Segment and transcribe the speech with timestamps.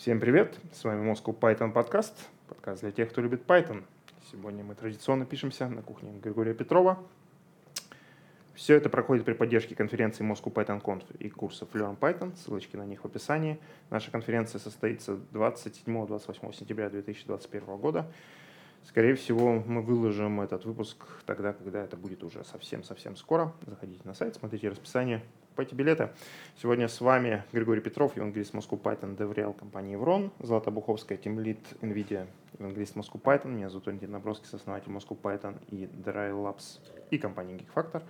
[0.00, 0.58] Всем привет!
[0.72, 2.14] С вами Moscow Python подкаст.
[2.48, 3.82] Подкаст для тех, кто любит Python.
[4.32, 6.98] Сегодня мы традиционно пишемся на кухне Григория Петрова.
[8.54, 12.34] Все это проходит при поддержке конференции Moscow Python Conf и курсов Learn Python.
[12.34, 13.60] Ссылочки на них в описании.
[13.90, 18.10] Наша конференция состоится 27-28 сентября 2021 года.
[18.84, 20.96] Скорее всего, мы выложим этот выпуск
[21.26, 23.52] тогда, когда это будет уже совсем-совсем скоро.
[23.66, 26.10] Заходите на сайт, смотрите расписание, покупайте билеты.
[26.60, 32.26] Сегодня с вами Григорий Петров, евангелист Moscow Python, DevRel компании Evron, Злата Буховская, тимлит NVIDIA,
[32.58, 37.56] евангелист Moscow Python, меня зовут Валентин Наброский, основатель Moscow Python и Dry Labs и компании
[37.58, 38.02] GeekFactor.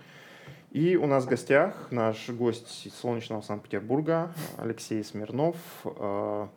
[0.71, 5.57] И у нас в гостях наш гость из солнечного Санкт-Петербурга Алексей Смирнов.
[5.83, 6.47] Э,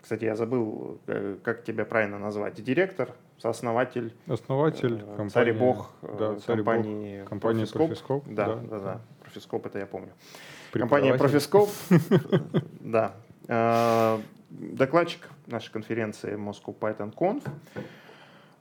[0.00, 2.62] кстати, я забыл, э, как тебя правильно назвать.
[2.62, 4.14] Директор, сооснователь.
[4.26, 5.28] Основатель э.
[5.28, 8.22] Царь и бог да, царь компании, бог, компании Profiscope.
[8.34, 8.78] Да, да, да.
[8.78, 9.00] да.
[9.24, 10.12] Profiscope это я помню.
[10.72, 11.70] Компания Profiscope,
[12.80, 13.14] да.
[13.48, 14.18] Э,
[14.50, 17.42] докладчик нашей конференции Moscow Python Conf.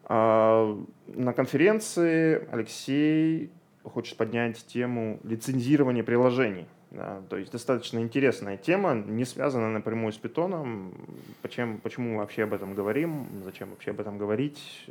[0.09, 3.51] Э, на конференции Алексей
[3.83, 6.67] хочет поднять тему лицензирования приложений.
[7.29, 10.93] То есть достаточно интересная тема, не связанная напрямую с питоном.
[11.41, 13.27] Почему, почему мы вообще об этом говорим?
[13.43, 14.89] Зачем вообще об этом говорить?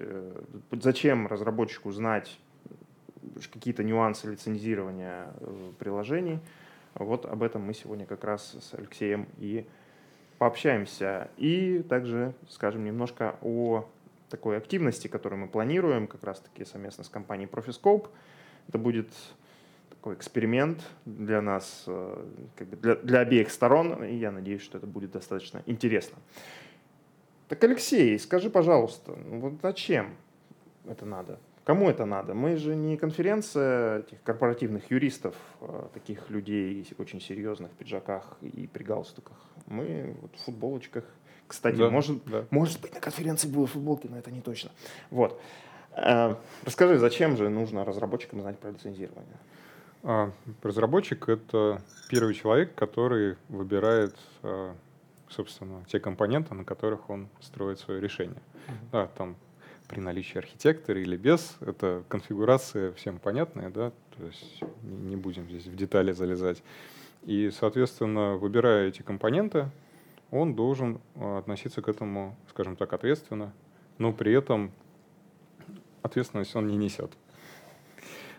[0.71, 2.39] Зачем разработчику знать
[3.53, 6.41] какие-то нюансы лицензирования э, приложений.
[6.95, 9.67] Вот об этом мы сегодня как раз с Алексеем и
[10.39, 11.29] пообщаемся.
[11.37, 13.89] И также скажем немножко о
[14.29, 18.09] такой активности, которую мы планируем как раз-таки совместно с компанией Profiscope.
[18.69, 19.09] Это будет
[20.05, 22.25] такой эксперимент для нас, э,
[22.57, 26.19] как бы для, для обеих сторон, и я надеюсь, что это будет достаточно интересно.
[27.49, 30.15] Так, Алексей, скажи, пожалуйста, ну вот зачем
[30.87, 31.39] это надо?
[31.65, 32.35] Кому это надо?
[32.35, 38.67] Мы же не конференция этих корпоративных юристов, а таких людей очень серьезных в пиджаках и
[38.67, 39.39] при галстуках.
[39.67, 41.05] Мы вот в футболочках.
[41.47, 42.45] Кстати, да, может, да.
[42.51, 44.71] может быть, на конференции будут футболки, но это не точно.
[45.11, 45.41] Вот.
[45.97, 46.35] Э,
[46.67, 49.39] расскажи, зачем же нужно разработчикам знать про лицензирование?
[50.07, 50.31] А,
[50.63, 54.77] разработчик— это первый человек, который выбирает, а,
[55.31, 58.37] собственно, те компоненты, на которых он строит свое решение.
[58.37, 58.89] Mm-hmm.
[58.93, 59.37] Да, там
[59.89, 61.57] при наличии архитектора или без.
[61.61, 66.63] Это конфигурация всем понятная, да, то есть не будем здесь в детали залезать.
[67.23, 69.71] И, соответственно, выбирая эти компоненты,
[70.31, 73.55] он должен а, относиться к этому, скажем так, ответственно,
[73.97, 74.71] но при этом
[76.03, 77.11] ответственность он не несет.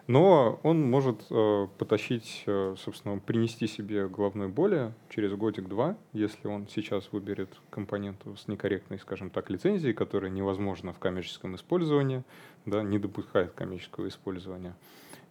[0.07, 6.67] Но он может э, потащить, э, собственно, принести себе головной боли через годик-два, если он
[6.67, 12.23] сейчас выберет компоненту с некорректной, скажем так, лицензией, которая невозможна в коммерческом использовании,
[12.65, 14.75] да, не допускает коммерческого использования.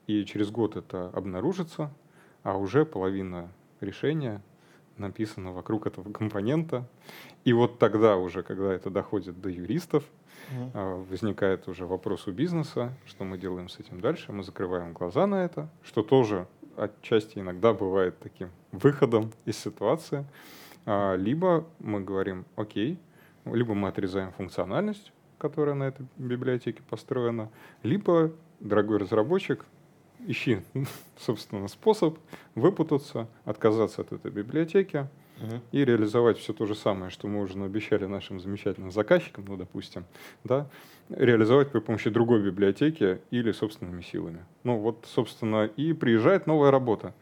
[0.08, 1.94] И через год это обнаружится,
[2.42, 4.42] а уже половина решения
[4.98, 6.88] написано вокруг этого компонента.
[7.44, 10.04] И вот тогда уже, когда это доходит до юристов,
[10.52, 11.04] mm.
[11.08, 14.32] возникает уже вопрос у бизнеса, что мы делаем с этим дальше.
[14.32, 16.46] Мы закрываем глаза на это, что тоже
[16.76, 20.26] отчасти иногда бывает таким выходом из ситуации.
[20.86, 22.98] А, либо мы говорим, окей,
[23.44, 27.50] либо мы отрезаем функциональность, которая на этой библиотеке построена,
[27.82, 29.64] либо, дорогой разработчик,
[30.26, 30.62] ищи,
[31.18, 32.18] собственно, способ
[32.54, 35.08] выпутаться, отказаться от этой библиотеки
[35.40, 35.60] угу.
[35.72, 40.04] и реализовать все то же самое, что мы уже обещали нашим замечательным заказчикам, ну, допустим,
[40.44, 40.68] да,
[41.08, 44.44] реализовать при помощи другой библиотеки или собственными силами.
[44.62, 47.14] Ну, вот, собственно, и приезжает новая работа.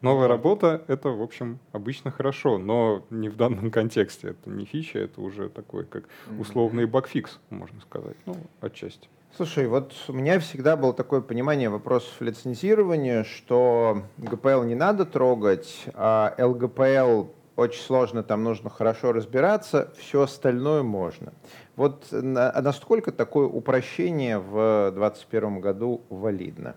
[0.00, 4.28] Новая работа— это, в общем, обычно хорошо, но не в данном контексте.
[4.28, 6.04] Это не фича, это уже такой, как
[6.38, 9.08] условный багфикс, можно сказать, ну, отчасти.
[9.36, 15.86] Слушай, вот у меня всегда было такое понимание вопросов лицензирования, что ГПЛ не надо трогать,
[15.94, 21.32] а ЛГПЛ очень сложно, там нужно хорошо разбираться, все остальное можно.
[21.76, 26.74] Вот на, насколько такое упрощение в 2021 году валидно?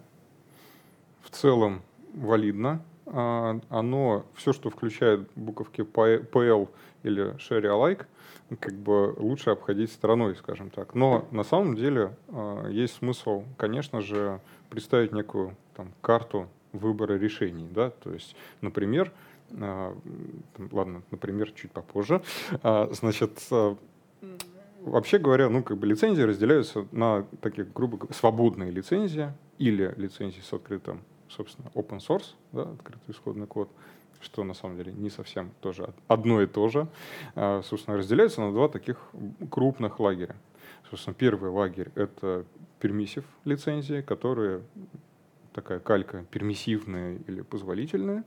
[1.22, 1.82] В целом
[2.14, 2.82] валидно.
[3.08, 6.70] А, оно, все, что включает буковки PL
[7.04, 8.06] или Share Alike,
[8.60, 10.94] как бы лучше обходить стороной, скажем так.
[10.94, 17.68] Но на самом деле э, есть смысл, конечно же, представить некую там, карту выбора решений.
[17.72, 17.90] Да?
[17.90, 19.12] То есть, например,
[19.52, 22.22] ладно, например, чуть попозже,
[22.64, 23.76] э, значит, э,
[24.82, 30.54] вообще говоря, ну, как бы лицензии разделяются на такие грубо свободные лицензии или лицензии с
[30.54, 33.70] открытым, собственно, open source, да, открытый исходный код,
[34.20, 36.88] что на самом деле не совсем тоже одно и то же,
[37.36, 38.98] а, собственно, разделяются на два таких
[39.50, 40.36] крупных лагеря.
[40.90, 42.46] Собственно, первый лагерь— это
[42.80, 44.62] пермиссив лицензии, которые
[45.58, 48.24] такая калька пермиссивная или позволительная.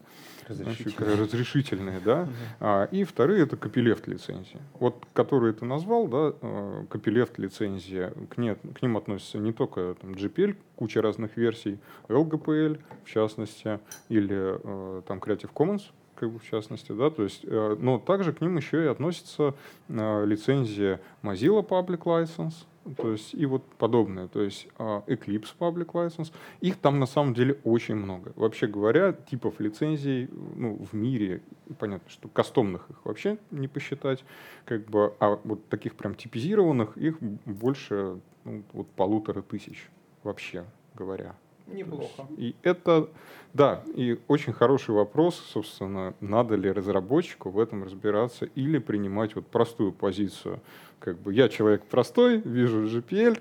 [0.48, 1.16] Разрешительная.
[1.16, 2.28] разрешительная, да.
[2.58, 4.58] А, и вторые это копилефт лицензии.
[4.80, 9.94] Вот, которые ты назвал, да, э, копилефт лицензия, к, не, к ним относятся не только
[10.00, 11.78] там, GPL, куча разных версий,
[12.08, 13.78] LGPL, в частности,
[14.08, 15.82] или э, там Creative Commons,
[16.16, 19.54] как бы в частности, да, то есть, э, но также к ним еще и относится
[19.88, 22.54] лицензия Mozilla Public License,
[22.96, 27.34] то есть и вот подобное, то есть э, Eclipse Public License, их там на самом
[27.34, 28.32] деле очень много.
[28.36, 31.42] Вообще говоря, типов лицензий ну, в мире,
[31.78, 34.24] понятно, что кастомных их вообще не посчитать,
[34.64, 39.88] как бы, а вот таких прям типизированных их больше ну, вот полутора тысяч
[40.22, 41.34] вообще говоря.
[41.72, 42.26] Неплохо.
[42.37, 43.08] И это,
[43.55, 49.46] да, и очень хороший вопрос, собственно, надо ли разработчику в этом разбираться или принимать вот
[49.46, 50.61] простую позицию.
[50.99, 53.40] Как бы я человек простой, вижу GPL,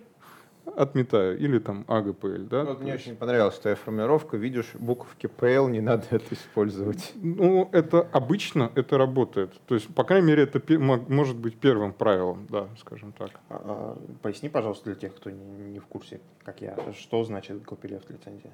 [0.75, 2.63] отметаю, или там AGPL, да.
[2.63, 7.12] Вот мне очень понравилась твоя формулировка, видишь буковки PL, не надо это использовать.
[7.16, 9.54] Ну, это обычно это работает.
[9.68, 13.31] То есть, по крайней мере, это может быть первым правилом, да, скажем так.
[13.50, 18.12] А, а, поясни, пожалуйста, для тех, кто не, в курсе, как я, что значит copyleft
[18.12, 18.54] лицензия?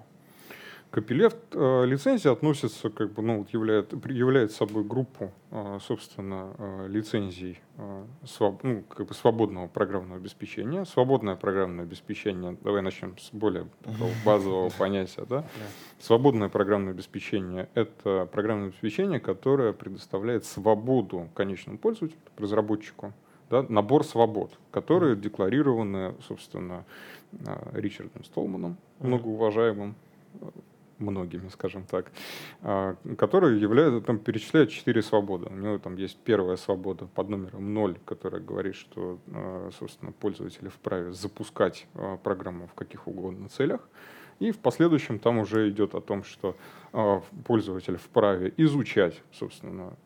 [0.95, 6.88] Копилефт э, лицензия относится, как бы, ну, вот являет, является собой группу, э, собственно, э,
[6.88, 10.86] лицензий э, своб, ну, как бы свободного программного обеспечения.
[10.86, 15.44] Свободное программное обеспечение, давай начнем с более такого базового понятия, да?
[16.00, 23.12] Свободное программное обеспечение– это программное обеспечение, которое предоставляет свободу конечному пользователю, разработчику,
[23.50, 26.86] да, набор свобод, которые декларированы, собственно,
[27.74, 29.95] Ричардом Столманом, многоуважаемым
[31.00, 32.12] многими, скажем так,
[32.62, 35.47] а, которые являются, там перечисляют четыре свободы.
[35.50, 40.69] У него там есть первая свобода под номером 0, которая говорит, что, а, собственно, пользователи
[40.69, 43.81] вправе запускать а, программу в каких угодно целях.
[44.39, 46.57] И в последующем там уже идет о том, что
[47.45, 49.97] пользователь вправе изучать, собственно,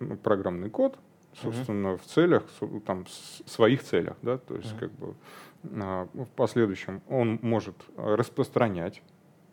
[0.00, 0.98] ну, программный код,
[1.34, 1.98] собственно, uh-huh.
[1.98, 2.44] в целях,
[2.86, 3.04] там,
[3.44, 4.78] своих целях, да, то есть uh-huh.
[4.78, 5.14] как бы
[5.62, 9.02] в последующем он может распространять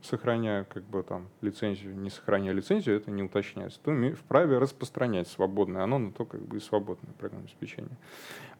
[0.01, 5.83] сохраняя как бы там лицензию, не сохраняя лицензию, это не уточняется, то вправе распространять свободное,
[5.83, 7.97] оно на то как бы и свободное программное обеспечение.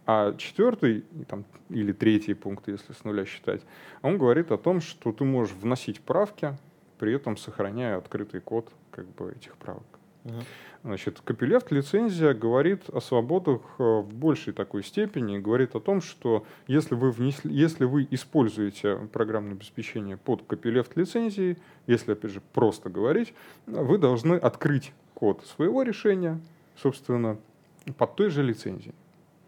[0.06, 3.62] А четвертый там, или третий пункт, если с нуля считать,
[4.02, 6.58] он говорит о том, что ты можешь вносить правки,
[6.98, 9.84] при этом сохраняя открытый код как бы, этих правок.
[10.26, 10.44] Uh-huh.
[10.84, 16.46] Значит, копилевт лицензия говорит о свободах э, в большей такой степени, говорит о том, что
[16.68, 22.90] если вы, внесли, если вы используете программное обеспечение под копилевт лицензией, если, опять же, просто
[22.90, 23.34] говорить,
[23.66, 26.40] вы должны открыть код своего решения,
[26.78, 27.38] собственно,
[27.98, 28.96] под той же лицензией.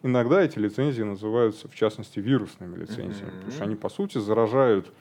[0.04, 3.36] Иногда эти лицензии называются, в частности, вирусными лицензиями, mm-hmm.
[3.36, 4.92] потому что они, по сути, заражают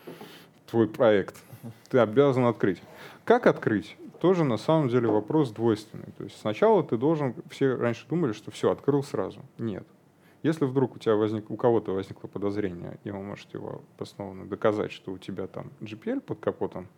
[0.71, 1.37] твой проект.
[1.88, 2.81] Ты обязан открыть.
[3.25, 3.97] Как открыть?
[4.20, 6.12] Тоже на самом деле вопрос двойственный.
[6.17, 9.40] То есть сначала ты должен, все раньше думали, что все, открыл сразу.
[9.58, 9.87] Нет.
[10.43, 14.93] Если вдруг у тебя возник, у кого-то возникло подозрение, и вы можете его обоснованно доказать,
[14.93, 16.88] что у тебя там GPL под капотом,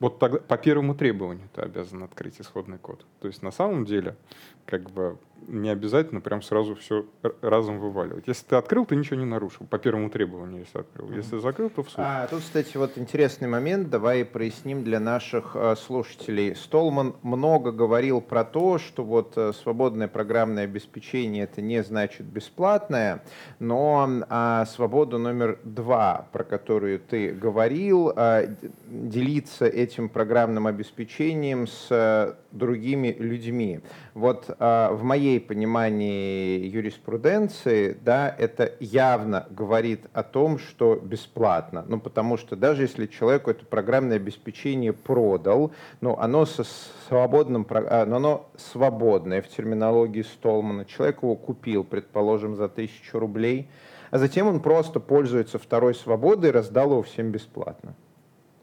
[0.00, 3.04] вот тогда по первому требованию ты обязан открыть исходный код.
[3.20, 4.16] То есть на самом деле
[4.64, 7.06] как бы не обязательно прям сразу все
[7.42, 8.24] разом вываливать.
[8.26, 9.66] Если ты открыл, ты ничего не нарушил.
[9.66, 11.10] По первому требованию, если открыл.
[11.12, 11.98] Если закрыл, то в суд.
[11.98, 13.90] А, тут, кстати, вот интересный момент.
[13.90, 16.54] Давай проясним для наших э, слушателей.
[16.54, 23.22] Столман много говорил про то, что вот э, свободное программное обеспечение это не значит бесплатное,
[23.58, 28.46] но а, свободу номер два, про которую ты говорил, а,
[28.88, 33.80] делиться этим программным обеспечением с а, другими людьми.
[34.14, 41.84] Вот а, в моей понимании юриспруденции, да, это явно говорит о том, что бесплатно.
[41.86, 46.64] Ну, потому что даже если человеку это программное обеспечение продал, ну, оно со
[47.08, 50.86] свободным, а, но оно свободное в терминологии Столмана.
[50.86, 53.68] Человек его купил, предположим, за тысячу рублей,
[54.10, 57.94] а затем он просто пользуется второй свободой и раздал его всем бесплатно.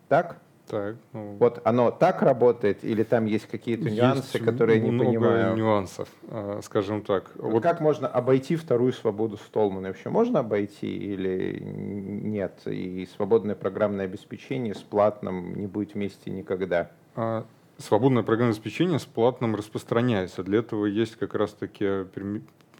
[0.08, 0.38] Так?
[0.68, 5.10] Так, ну, вот оно так работает или там есть какие-то нюансы, которые я не много
[5.10, 5.56] понимаю?
[5.56, 7.32] нюансов, а, скажем так.
[7.36, 9.90] Вот, вот как можно обойти вторую свободу Столмана?
[9.90, 12.62] Вообще можно обойти или нет?
[12.66, 16.90] И свободное программное обеспечение с платным не будет вместе никогда?
[17.16, 17.46] А,
[17.78, 20.44] свободное программное обеспечение с платным распространяется.
[20.44, 22.06] Для этого есть как раз-таки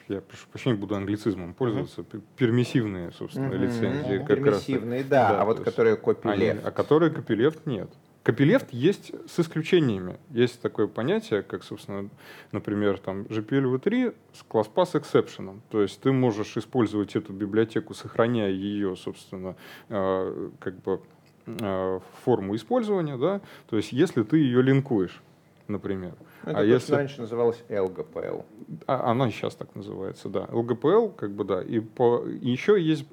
[0.08, 2.22] я прошу прощения, буду англицизмом пользоваться, uh-huh.
[2.38, 3.58] пермиссивные, собственно, uh-huh.
[3.58, 4.16] лицензии.
[4.16, 4.26] Uh-huh.
[4.26, 6.64] Как пермиссивные, раз, да, да, а вот которые копилефт.
[6.64, 7.90] А, а которые копилефт нет.
[8.24, 10.18] Копилефт есть с исключениями.
[10.32, 12.10] Есть такое понятие, как, собственно,
[12.52, 15.60] например, там GPLv3 с ClassPass exception.
[15.70, 19.56] То есть ты можешь использовать эту библиотеку, сохраняя ее, собственно,
[19.90, 21.02] э, как бы
[21.46, 25.22] э, форму использования, да, то есть если ты ее линкуешь,
[25.68, 26.14] например.
[26.44, 26.94] Ну, это а если...
[26.94, 28.46] раньше называлось LGPL.
[28.88, 30.48] А, она сейчас так называется, да.
[30.52, 31.62] ЛГПЛ, как бы, да.
[31.62, 32.26] И, по...
[32.26, 33.06] еще есть,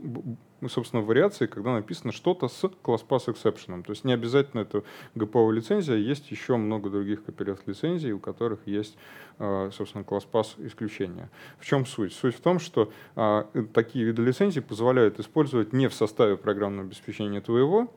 [0.68, 3.82] собственно, вариации, когда написано что-то с ClassPass exception.
[3.82, 8.66] То есть не обязательно это ГПО лицензия, есть еще много других копирайт лицензий, у которых
[8.66, 8.96] есть,
[9.38, 11.30] а, собственно, ClassPass исключения.
[11.58, 12.12] В чем суть?
[12.12, 17.40] Суть в том, что а, такие виды лицензий позволяют использовать не в составе программного обеспечения
[17.40, 17.92] твоего,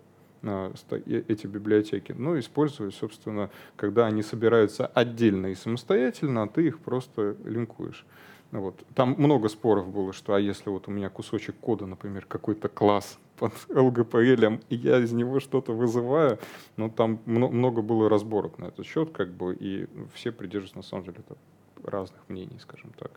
[1.05, 7.35] эти библиотеки, но использовать, собственно, когда они собираются отдельно и самостоятельно, а ты их просто
[7.43, 8.05] линкуешь.
[8.51, 8.85] Вот.
[8.93, 13.17] Там много споров было, что а если вот у меня кусочек кода, например, какой-то класс
[13.37, 16.39] под LGPL, и я из него что-то вызываю,
[16.77, 21.05] ну там много было разборок на этот счет, как бы, и все придерживаются, на самом
[21.05, 21.17] деле,
[21.83, 23.11] разных мнений, скажем так.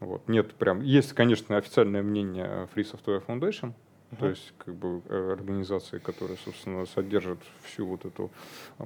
[0.00, 0.28] Вот.
[0.28, 0.80] Нет прям...
[0.80, 3.72] Есть, конечно, официальное мнение Free Software Foundation,
[4.14, 4.20] Uh-huh.
[4.20, 8.30] То есть как бы э, организации, которые, собственно, содержат всю вот эту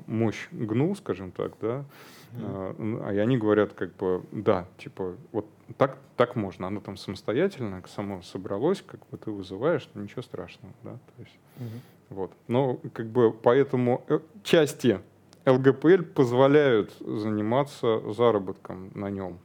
[0.06, 1.84] мощь ГНУ, скажем так, да,
[2.32, 3.02] uh-huh.
[3.04, 7.82] а, и они говорят как бы, да, типа, вот так, так можно, оно там самостоятельно,
[7.88, 11.80] само собралось, как бы ты вызываешь, но ничего страшного, да, то есть, uh-huh.
[12.10, 12.32] вот.
[12.48, 15.00] Но как бы поэтому э, части
[15.46, 19.38] ЛГПЛ позволяют заниматься заработком на нем,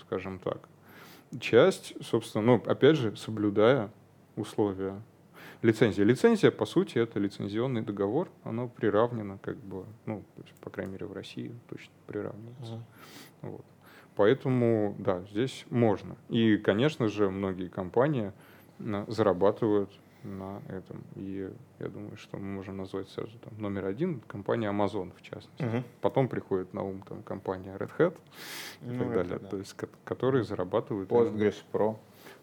[0.00, 0.68] скажем так.
[1.40, 3.90] Часть, собственно, ну, опять же, соблюдая
[4.36, 5.02] условия
[5.62, 6.04] лицензия.
[6.04, 10.22] Лицензия, по сути, это лицензионный договор, оно приравнено, как бы, ну,
[10.60, 12.74] по крайней мере, в России точно приравнивается.
[12.74, 13.50] Uh-huh.
[13.50, 13.64] Вот.
[14.16, 16.16] Поэтому, да, здесь можно.
[16.28, 18.32] И, конечно же, многие компании
[18.78, 19.90] зарабатывают
[20.22, 21.04] на этом.
[21.14, 25.62] И я думаю, что мы можем назвать сразу там, номер один компания Amazon, в частности.
[25.62, 25.82] Uh-huh.
[26.00, 28.16] Потом приходит на ум там, компания Red Hat
[28.82, 29.48] и ну, так далее, да.
[29.48, 31.08] то есть, которые зарабатывают...
[31.10, 31.96] Postgres Pro.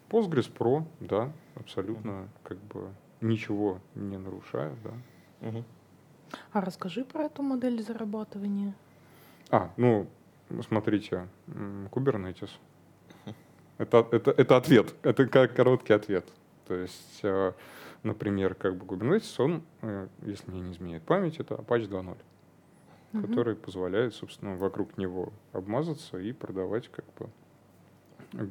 [0.08, 2.28] Postgres Pro, да, абсолютно uh-huh.
[2.44, 2.90] как бы
[3.24, 5.48] ничего не нарушая, да.
[5.48, 5.64] Угу.
[6.52, 8.74] А расскажи про эту модель зарабатывания.
[9.50, 10.06] А, ну,
[10.66, 12.50] смотрите, Kubernetes.
[13.78, 16.24] Это, это, это ответ, это как короткий ответ.
[16.68, 17.52] То есть, э,
[18.04, 22.16] например, как бы Kubernetes, он, э, если мне не изменяет память, это Apache 2.0,
[23.12, 23.26] угу.
[23.26, 27.28] который позволяет, собственно, вокруг него обмазаться и продавать как бы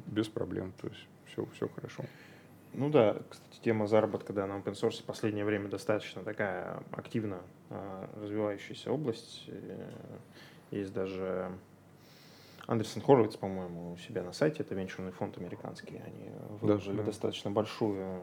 [0.07, 0.73] без проблем.
[0.81, 2.03] То есть все, все хорошо.
[2.73, 7.39] Ну да, кстати, тема заработка да, на open source в последнее время достаточно такая активно
[7.69, 9.45] э, развивающаяся область.
[9.47, 9.89] Э,
[10.71, 11.51] есть даже
[12.67, 17.05] Андерсон Хоровиц, по-моему, у себя на сайте, это венчурный фонд американский, они выложили да, да.
[17.07, 18.21] достаточно большую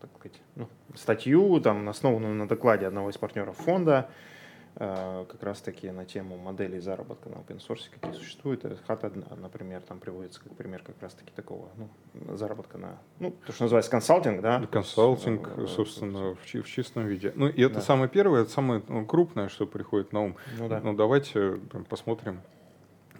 [0.00, 4.37] так сказать, ну, статью, там, основанную на докладе одного из партнеров фонда, Э,
[4.78, 8.64] как раз-таки на тему моделей заработка на open source, какие существуют.
[8.64, 13.52] Red Hat, например, там приводится как пример как раз-таки такого ну, заработка на, ну, то,
[13.52, 14.64] что называется консалтинг, да?
[14.70, 17.32] Консалтинг, ну, собственно, в, в чистом виде.
[17.34, 17.80] Ну, и это да.
[17.80, 20.36] самое первое, это самое ну, крупное, что приходит на ум.
[20.56, 20.80] Ну, да.
[20.80, 22.40] ну давайте там, посмотрим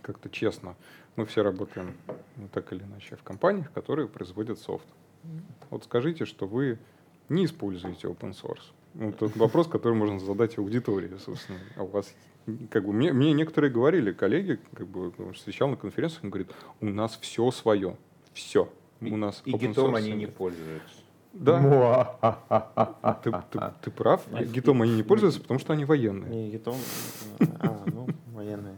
[0.00, 0.77] как-то честно.
[1.17, 1.97] Мы все работаем
[2.37, 4.87] ну, так или иначе в компаниях, которые производят софт.
[5.71, 6.79] Вот скажите, что вы
[7.29, 11.59] не используете open source ну, тот вопрос, который можно задать аудитории, собственно.
[11.76, 12.14] А у вас
[12.71, 16.87] как бы мне, мне некоторые говорили, коллеги, как бы встречал на конференциях, он говорит, у
[16.87, 17.97] нас все свое,
[18.33, 18.68] все.
[19.00, 21.02] У нас и гитом они не пользуются.
[21.33, 22.16] Да.
[23.23, 24.23] ты, ты, ты прав.
[24.33, 26.30] А гитом они не пользуются, потому что они военные.
[26.30, 26.76] Не гитом,
[27.61, 28.76] а, ну, военные.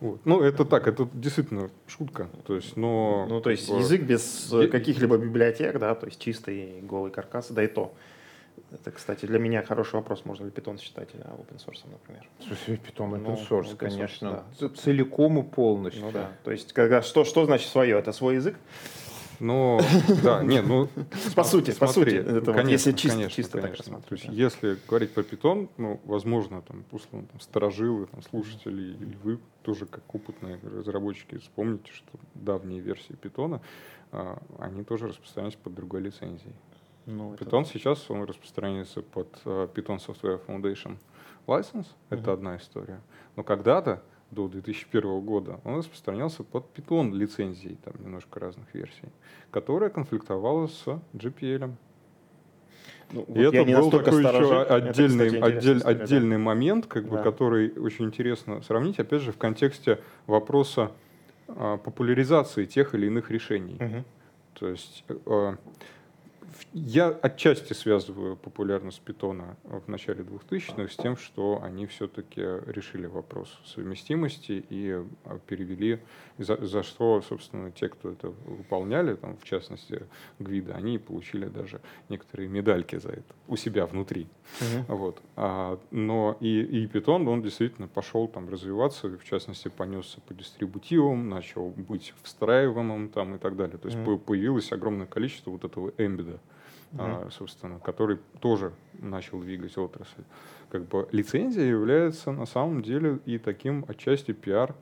[0.00, 0.20] Вот.
[0.24, 2.28] Ну, это так, это действительно шутка.
[2.46, 3.26] То есть, но...
[3.28, 7.68] Ну, то есть, язык без каких-либо библиотек, да, то есть чистый голый каркас, да и
[7.68, 7.94] то.
[8.74, 12.28] Это, кстати, для меня хороший вопрос, можно ли Python считать а, open source, например.
[12.40, 14.44] Слушай, Python open ну, source, open конечно.
[14.60, 14.68] да.
[14.70, 16.02] Целиком и полностью.
[16.04, 16.32] Ну да.
[16.42, 17.98] То есть, когда, что, что значит свое?
[17.98, 18.56] Это свой язык?
[19.40, 19.80] Ну,
[20.22, 20.88] да, не, ну...
[21.34, 22.16] По сути, по сути.
[22.16, 24.22] Это вот если чисто, чисто так рассматривать.
[24.22, 29.16] То есть, если говорить про Python, ну, возможно, там, условно, там, сторожилы, там, слушатели, или
[29.22, 33.60] вы тоже как опытные разработчики вспомните, что давние версии Python,
[34.12, 36.54] а, они тоже распространялись под другой лицензией.
[37.06, 37.70] Ну, Python это...
[37.70, 40.96] сейчас он распространяется под uh, Python Software Foundation
[41.46, 43.00] License, это одна история.
[43.36, 49.08] Но когда-то, до 2001 года, он распространялся под Python лицензией, там немножко разных версий,
[49.50, 51.72] которая конфликтовала с GPL.
[53.12, 56.42] Ну, вот и это был такой еще отдельный, это, кстати, отдель, история, отдельный да.
[56.42, 60.90] момент, как бы, который очень интересно сравнить, опять же, в контексте вопроса
[61.48, 63.76] а, популяризации тех или иных решений.
[63.78, 64.04] Угу.
[64.54, 65.56] То есть э,
[66.72, 73.60] я отчасти связываю популярность питона в начале 2000-х с тем, что они все-таки решили вопрос
[73.64, 76.00] совместимости и а, перевели,
[76.38, 80.02] за, за что, собственно, те, кто это выполняли, там, в частности,
[80.38, 84.26] Гвида, они получили даже некоторые медальки за это у себя внутри.
[84.60, 84.84] Uh-huh.
[84.88, 85.22] Вот.
[85.36, 91.28] А, но и, и питон, он действительно пошел там развиваться, в частности, понесся по дистрибутивам,
[91.28, 93.78] начал быть встраиваемым там, и так далее.
[93.78, 94.18] То есть uh-huh.
[94.18, 96.33] появилось огромное количество вот этого эмбида
[96.94, 97.30] mm-hmm.
[97.30, 100.22] собственно, который тоже начал двигать отрасль.
[100.70, 104.74] Как бы лицензия является на самом деле и таким отчасти пиар,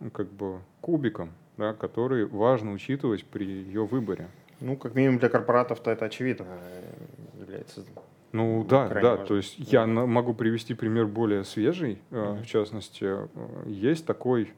[0.00, 4.28] ну, как бы кубиком, да, который важно учитывать при ее выборе.
[4.60, 7.84] Ну, как минимум для корпоратов-то это очевидно э, является.
[8.32, 9.26] Ну да, да, важно.
[9.26, 12.42] то есть я могу привести пример более свежий, mm-hmm.
[12.42, 13.26] в частности, э,
[13.66, 14.52] есть такой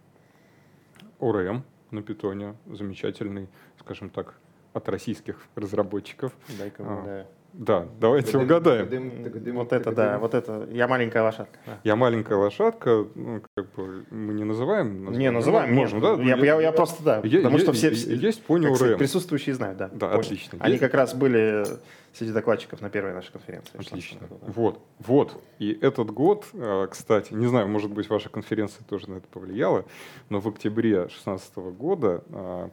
[1.20, 4.34] ОРМ на питоне, замечательный, скажем так,
[4.72, 6.32] от российских разработчиков.
[6.58, 7.24] Дай-ка угадаю.
[7.24, 8.88] Да, давайте тыгдым, угадаем.
[8.88, 10.68] Тыгдым, тыгдым, вот это, да, вот это.
[10.70, 11.58] Я маленькая лошадка.
[11.84, 15.04] Я маленькая лошадка, ну, как бы мы не называем.
[15.04, 16.22] называем не, называем, ну, можно, да?
[16.22, 18.98] Я, я, я просто, да, е- потому е- что все, есть пони УРМ.
[18.98, 19.90] Присутствующие знают, да.
[19.92, 20.20] Да, пони.
[20.20, 20.58] отлично.
[20.60, 20.80] Они есть?
[20.80, 21.64] как раз были
[22.12, 23.78] среди докладчиков на первой нашей конференции.
[23.78, 24.20] Отлично.
[24.20, 24.52] Году, да.
[24.52, 25.42] Вот, вот.
[25.58, 29.84] И этот год, а, кстати, не знаю, может быть, ваша конференция тоже на это повлияла,
[30.28, 32.22] но в октябре 2016 года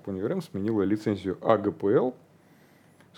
[0.05, 2.11] Pony УРМ сменила лицензию АГПЛ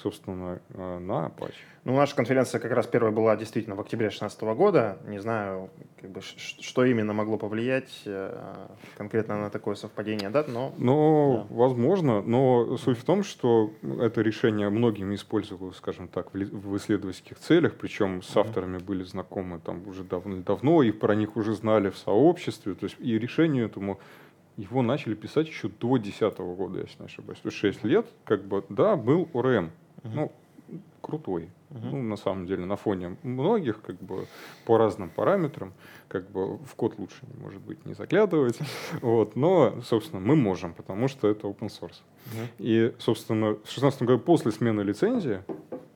[0.01, 1.53] собственно, э, на Apache.
[1.85, 4.97] Ну, наша конференция как раз первая была действительно в октябре 2016 года.
[5.05, 10.73] Не знаю, как бы, что именно могло повлиять э, конкретно на такое совпадение дат, но...
[10.77, 11.55] Ну, да.
[11.55, 17.75] возможно, но суть в том, что это решение многими использовалось, скажем так, в исследовательских целях,
[17.75, 22.75] причем с авторами были знакомы там уже давно, и про них уже знали в сообществе,
[22.75, 23.99] то есть и решению этому
[24.59, 27.39] его начали писать еще до 2010 года, если не ошибаюсь.
[27.39, 29.71] То есть 6 лет, как бы, да, был ОРМ.
[30.03, 30.11] Uh-huh.
[30.13, 30.31] Ну,
[31.01, 31.49] крутой.
[31.69, 31.89] Uh-huh.
[31.91, 34.27] Ну, на самом деле, на фоне многих, как бы,
[34.65, 35.73] по разным параметрам,
[36.07, 38.59] как бы, в код лучше, может быть, не заглядывать.
[39.01, 42.01] вот, но, собственно, мы можем, потому что это open source.
[42.25, 42.47] Uh-huh.
[42.59, 45.41] И, собственно, в 2016 году после смены лицензии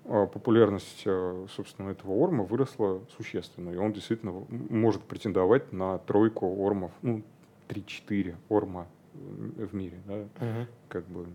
[0.05, 3.71] а, популярность, а, собственно, этого орма выросла существенно.
[3.71, 7.23] И он действительно может претендовать на тройку ормов, ну,
[7.67, 9.99] 3-4 орма в мире.
[10.05, 10.13] Да?
[10.13, 10.67] Uh-huh.
[10.89, 11.27] Как бы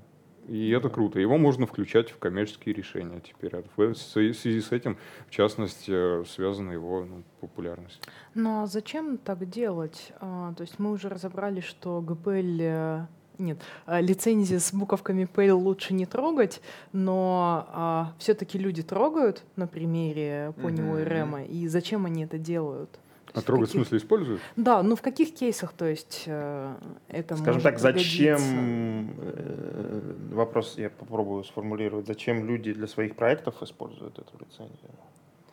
[0.48, 1.20] и это круто.
[1.20, 3.52] Его можно включать в коммерческие решения теперь.
[3.76, 8.00] В связи с этим, в частности, связана его ну, популярность.
[8.34, 10.12] Ну а зачем так делать?
[10.20, 13.06] А, то есть мы уже разобрали, что GPL э,
[13.38, 16.60] нет, а, лицензии с буковками PL лучше не трогать,
[16.92, 21.48] но а, все-таки люди трогают на примере Pony mm-hmm.
[21.48, 22.98] и зачем они это делают?
[23.38, 23.82] А трогать каких...
[23.82, 24.40] в смысле используют?
[24.56, 26.74] Да, ну в каких кейсах, то есть э,
[27.08, 34.18] это Скажем так, зачем, э, вопрос я попробую сформулировать, зачем люди для своих проектов используют
[34.18, 34.90] эту лицензию?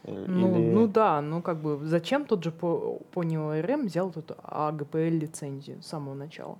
[0.07, 0.71] Ну, Или...
[0.71, 5.81] ну да, ну как бы зачем тот же по, по NeoRM взял тут AGPL лицензию
[5.81, 6.57] с самого начала?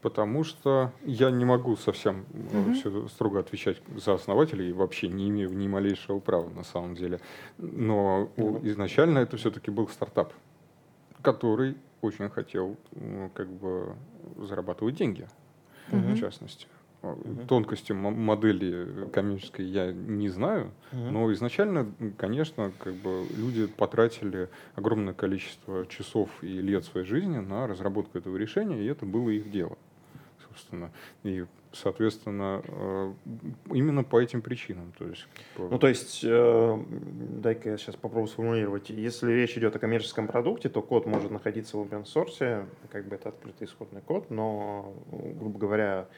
[0.00, 2.72] Потому что я не могу совсем угу.
[2.74, 7.20] все строго отвечать за основателей вообще не имею ни малейшего права на самом деле.
[7.58, 8.60] Но угу.
[8.62, 10.32] изначально это все-таки был стартап,
[11.20, 13.96] который очень хотел ну, как бы
[14.36, 15.26] зарабатывать деньги,
[15.90, 15.98] угу.
[15.98, 16.68] в частности.
[17.02, 17.46] Угу.
[17.48, 21.10] Тонкости модели коммерческой я не знаю, угу.
[21.10, 27.66] но изначально, конечно, как бы люди потратили огромное количество часов и лет своей жизни на
[27.66, 29.76] разработку этого решения, и это было их дело
[30.58, 30.90] собственно.
[31.22, 33.12] И, соответственно, э,
[33.72, 34.92] именно по этим причинам.
[34.98, 35.68] То есть, по...
[35.68, 38.90] Ну, то есть, э, дай-ка я сейчас попробую сформулировать.
[38.90, 43.16] Если речь идет о коммерческом продукте, то код может находиться в open source, как бы
[43.16, 46.08] это открытый исходный код, но, грубо говоря,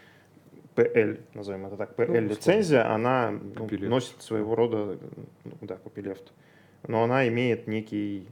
[0.76, 4.98] PL, назовем это так, PL-лицензия, ну, она ну, носит своего рода,
[5.44, 6.32] ну, да, копилефт,
[6.86, 8.28] но она имеет некий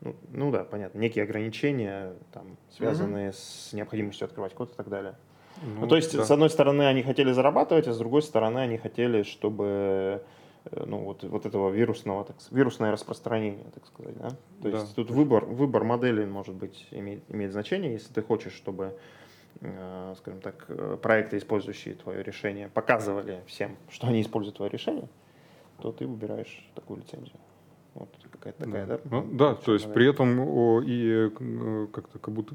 [0.00, 3.32] ну, ну да, понятно, некие ограничения, там, связанные mm-hmm.
[3.32, 5.16] с необходимостью открывать код и так далее.
[5.62, 6.24] Ну, ну, то есть, да.
[6.24, 10.22] с одной стороны, они хотели зарабатывать, а с другой стороны, они хотели, чтобы
[10.64, 14.16] э, ну, вот, вот этого вирусного, так, вирусное распространение, так сказать.
[14.18, 14.30] Да?
[14.62, 18.96] То есть тут выбор, выбор модели, может быть, имеет, имеет значение, если ты хочешь, чтобы,
[19.60, 25.08] э, скажем так, э, проекты, использующие твое решение, показывали всем, что они используют твое решение,
[25.80, 27.38] то ты выбираешь такую лицензию.
[27.94, 28.96] Вот какая-то такая, да?
[28.98, 31.30] Да, ну, да то есть при этом о, и
[31.92, 32.54] как-то как будто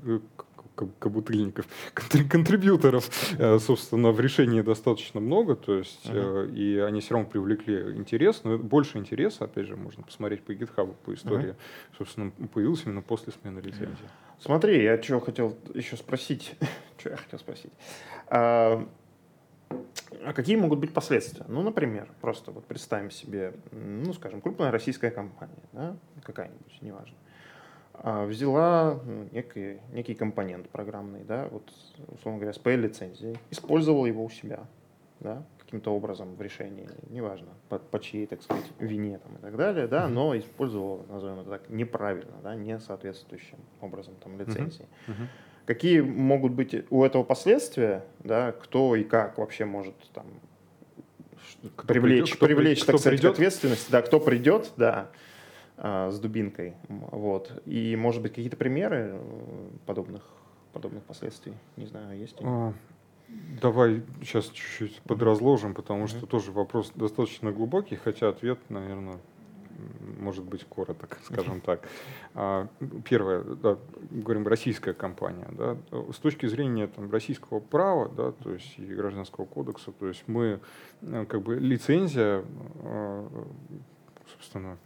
[0.76, 6.54] кабутыльников, контрибьюторов, э, собственно, в решении достаточно много, то есть, uh-huh.
[6.54, 10.94] и они все равно привлекли интерес, но больше интереса, опять же, можно посмотреть по GitHub,
[11.06, 11.98] по истории, uh-huh.
[11.98, 14.10] собственно, появился именно после смены лицензии.
[14.40, 16.56] Смотри, я что хотел еще спросить,
[16.98, 17.72] что я хотел спросить.
[18.28, 18.86] А,
[20.26, 21.46] А какие могут быть последствия?
[21.48, 27.33] Ну, например, просто вот представим себе, ну, скажем, крупная российская компания, да, какая-нибудь, неважно, а,
[28.02, 31.72] взяла ну, некий, некий компонент программный, да, вот,
[32.08, 34.66] условно говоря, с P-лицензией, использовала его у себя,
[35.20, 39.56] да, каким-то образом в решении, неважно, по, по чьей, так сказать, вине там, и так
[39.58, 44.86] далее, да, но использовала, назовем это так, неправильно, да, не соответствующим образом там лицензии.
[45.08, 45.28] Uh-huh.
[45.66, 50.26] Какие могут быть у этого последствия, да, кто и как вообще может там
[51.76, 53.32] кто привлечь, придет, привлечь, кто, так кто сказать, придет?
[53.32, 55.12] к ответственности, да, кто придет, да, а,
[55.78, 57.62] с дубинкой, вот.
[57.66, 60.24] И, может быть, какие-то примеры э, подобных,
[60.72, 62.38] подобных последствий, не знаю, есть?
[62.42, 62.74] А,
[63.62, 66.18] давай сейчас чуть-чуть подразложим, потому mm-hmm.
[66.18, 69.18] что тоже вопрос достаточно глубокий, хотя ответ, наверное,
[70.20, 71.88] может быть короток, скажем так.
[72.34, 72.68] А,
[73.06, 73.78] первое, да,
[74.12, 75.48] говорим, российская компания.
[75.52, 75.78] Да,
[76.12, 80.60] с точки зрения там, российского права, да, то есть и гражданского кодекса, то есть мы,
[81.02, 82.44] э, как бы, лицензия,
[82.84, 83.28] э,
[84.32, 84.78] собственно,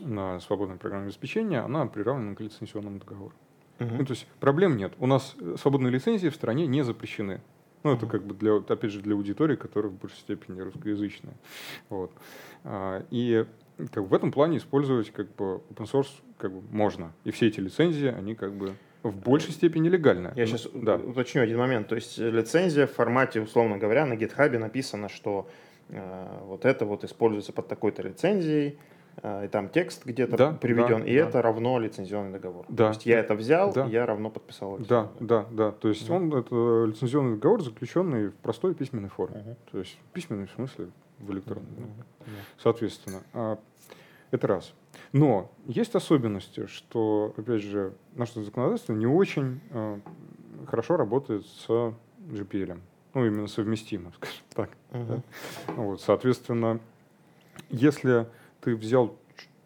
[0.00, 3.32] на свободное программное обеспечение, она приравнена к лицензионному договору.
[3.78, 3.96] Uh-huh.
[3.98, 4.92] Ну, то есть проблем нет.
[4.98, 7.40] У нас свободные лицензии в стране не запрещены.
[7.82, 11.34] Ну, это как бы для, опять же, для аудитории, которая в большей степени русскоязычная.
[11.88, 12.12] Вот.
[12.62, 13.46] А, и
[13.90, 17.12] как бы в этом плане использовать как бы open source как бы можно.
[17.24, 20.32] И все эти лицензии, они как бы в большей степени легальны.
[20.36, 20.96] Я сейчас да.
[20.96, 21.88] уточню один момент.
[21.88, 25.48] То есть лицензия в формате, условно говоря, на GitHub написано, что
[25.88, 31.00] э, вот это вот используется под такой-то лицензией, э, и там текст где-то да, приведен,
[31.00, 31.28] да, и да.
[31.28, 32.64] это равно лицензионный договор.
[32.68, 32.84] Да.
[32.84, 33.84] То есть я это взял, да.
[33.86, 34.78] я равно подписал.
[34.78, 35.72] Да, да, да.
[35.72, 36.16] То есть угу.
[36.16, 39.40] он это лицензионный договор, заключенный в простой письменной форме.
[39.40, 39.56] Угу.
[39.72, 41.66] То есть письменный в смысле в электронном.
[41.66, 42.26] Угу.
[42.58, 43.58] Соответственно, а
[44.30, 44.72] это раз.
[45.12, 49.98] Но есть особенности, что, опять же, наше законодательство не очень э,
[50.66, 52.78] хорошо работает с GPL.
[53.14, 54.70] Ну, именно совместимо, скажем так.
[54.90, 55.22] Uh-huh.
[55.66, 55.72] Да?
[55.74, 56.80] Вот, соответственно,
[57.70, 58.26] если
[58.60, 59.16] ты взял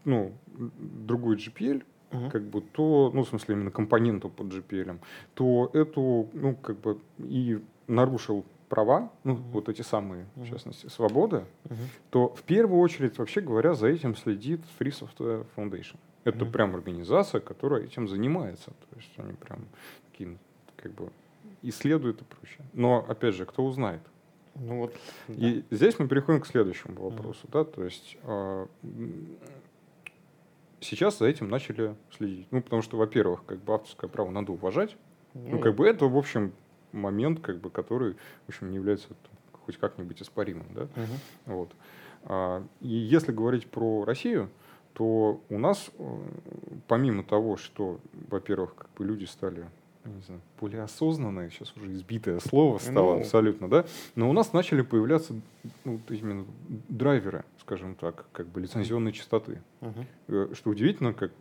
[0.05, 2.31] ну, другой GPL, uh-huh.
[2.31, 4.99] как бы, то, ну, в смысле, именно компоненту под GPL,
[5.35, 9.51] то эту, ну, как бы, и нарушил права, ну, uh-huh.
[9.53, 10.45] вот эти самые, uh-huh.
[10.45, 11.77] в частности, свободы, uh-huh.
[12.11, 15.97] то в первую очередь, вообще говоря, за этим следит Free Software Foundation.
[16.25, 16.51] Это uh-huh.
[16.51, 18.71] прям организация, которая этим занимается.
[18.71, 19.67] То есть они прям
[20.11, 20.39] такие,
[20.77, 21.11] как бы
[21.63, 22.65] исследуют и прочее.
[22.73, 24.01] Но, опять же, кто узнает?
[24.57, 24.95] Ну вот,
[25.29, 25.35] да.
[25.35, 27.41] И здесь мы переходим к следующему вопросу.
[27.45, 27.53] Uh-huh.
[27.53, 27.65] Да?
[27.65, 28.67] То есть э,
[30.81, 32.47] сейчас за этим начали следить.
[32.51, 34.97] Ну, потому что, во-первых, как бы авторское право надо уважать.
[35.35, 36.53] Ну, ну как бы это, в общем,
[36.93, 38.15] момент, как бы, который,
[38.47, 39.09] в общем, не является
[39.65, 40.67] хоть как-нибудь испаримым.
[40.75, 40.83] Да?
[40.83, 41.19] Uh-huh.
[41.47, 41.73] Вот.
[42.25, 44.51] А, и если говорить про Россию,
[44.93, 46.19] то у нас, э,
[46.87, 47.99] помимо того, что,
[48.31, 49.67] во-первых, как бы люди стали
[50.11, 54.53] не знаю, более осознанные, сейчас уже избитое слово стало ну, абсолютно, да, но у нас
[54.53, 55.35] начали появляться
[55.85, 56.47] ну, именно
[56.89, 59.63] драйверы, скажем так, как бы лицензионной частоты.
[59.81, 60.55] Uh-huh.
[60.55, 61.33] Что удивительно, как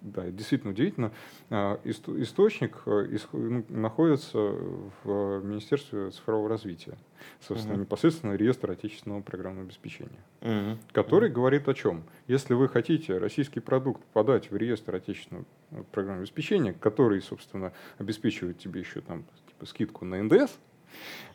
[0.00, 1.12] да, это действительно удивительно.
[1.48, 6.98] А, источник э, ну, находится в Министерстве цифрового развития.
[7.40, 7.80] Собственно, uh-huh.
[7.80, 10.78] непосредственно реестр отечественного программного обеспечения, uh-huh.
[10.92, 11.34] который uh-huh.
[11.34, 12.02] говорит о чем?
[12.28, 15.44] Если вы хотите российский продукт подать в реестр отечественного
[15.92, 20.58] программного обеспечения, который, собственно, обеспечивает тебе еще там типа, скидку на НДС,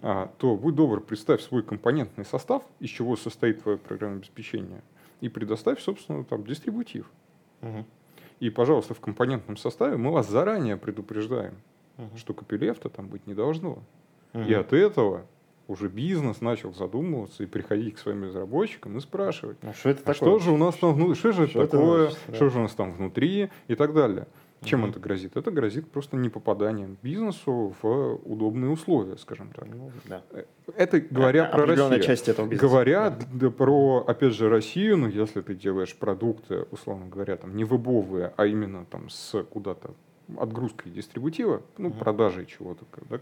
[0.02, 4.82] а, то будь добр, представь свой компонентный состав, из чего состоит твое программное обеспечение,
[5.22, 7.10] и предоставь, собственно, там дистрибутив.
[7.62, 7.86] Uh-huh.
[8.40, 11.56] И, пожалуйста, в компонентном составе мы вас заранее предупреждаем,
[11.98, 12.18] uh-huh.
[12.18, 13.80] что копилефта там быть не должно.
[14.34, 14.48] Uh-huh.
[14.48, 15.26] И от этого
[15.68, 20.14] уже бизнес начал задумываться и приходить к своим разработчикам и спрашивать, а что, это а
[20.14, 20.16] такое?
[20.16, 22.36] что же у нас там внутри, что же что это такое, значит, да.
[22.36, 24.28] что же у нас там внутри и так далее.
[24.64, 24.90] Чем угу.
[24.90, 25.36] это грозит?
[25.38, 29.68] Это грозит просто непопаданием бизнесу в удобные условия, скажем так.
[29.68, 30.24] Ну, да.
[30.32, 32.02] Э, это говоря а, про Россию.
[32.02, 32.68] часть этого бизнеса.
[32.68, 33.26] Говоря да.
[33.32, 38.34] Да, про, опять же, Россию, ну, если ты делаешь продукты, условно говоря, там, не вебовые,
[38.38, 39.92] а именно там с куда-то
[40.38, 42.00] отгрузкой дистрибутива, ну, угу.
[42.00, 43.20] продажей чего-то, да,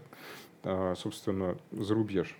[0.62, 2.34] а, собственно, за рубеж,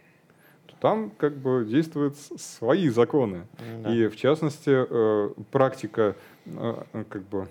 [0.66, 3.46] то там как бы действуют свои законы.
[3.82, 3.94] Да.
[3.94, 7.48] И, в частности, э, практика э, как бы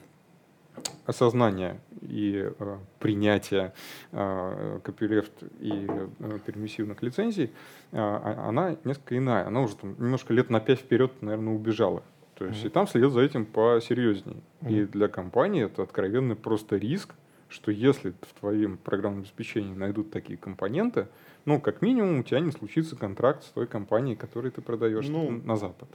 [1.06, 3.74] осознание и э, принятие
[4.12, 7.50] э, копилефт и э, пермиссивных лицензий, э,
[7.92, 9.48] а, она несколько иная.
[9.48, 12.04] Она уже там, немножко лет на пять вперед, наверное, убежала.
[12.36, 12.68] То есть mm-hmm.
[12.68, 14.38] и там следят за этим посерьезнее.
[14.62, 14.74] Mm-hmm.
[14.74, 17.14] И для компании это откровенный просто риск,
[17.50, 21.08] что если в твоем программном обеспечении найдут такие компоненты,
[21.46, 25.30] ну, как минимум, у тебя не случится контракт с той компанией, которой ты продаешь ну,
[25.30, 25.90] на Запад.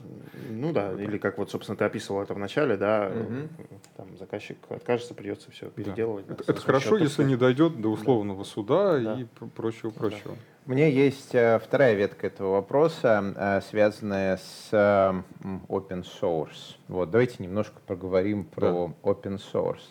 [0.49, 3.49] Ну да, вот или как вот, собственно, ты описывал это в начале, да, угу.
[3.97, 6.27] там заказчик откажется, придется все переделывать.
[6.27, 6.35] Да.
[6.35, 8.49] Да, это, это хорошо, если не дойдет до условного да.
[8.49, 9.19] суда да.
[9.19, 10.35] и прочего-прочего.
[10.58, 15.21] У меня есть э, вторая ветка этого вопроса, э, связанная с э,
[15.67, 16.75] open source.
[16.87, 19.09] Вот, давайте немножко поговорим про да.
[19.09, 19.81] open source.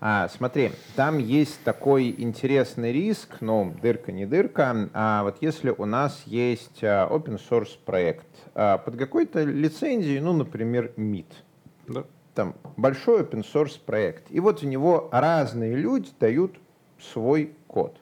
[0.00, 5.84] А, смотри, там есть такой интересный риск, ну, дырка не дырка, а вот если у
[5.84, 11.26] нас есть open source проект под какой-то лицензией, ну, например, MIT,
[11.88, 12.04] да.
[12.34, 16.56] там большой open source проект, и вот в него разные люди дают
[16.98, 17.96] свой код.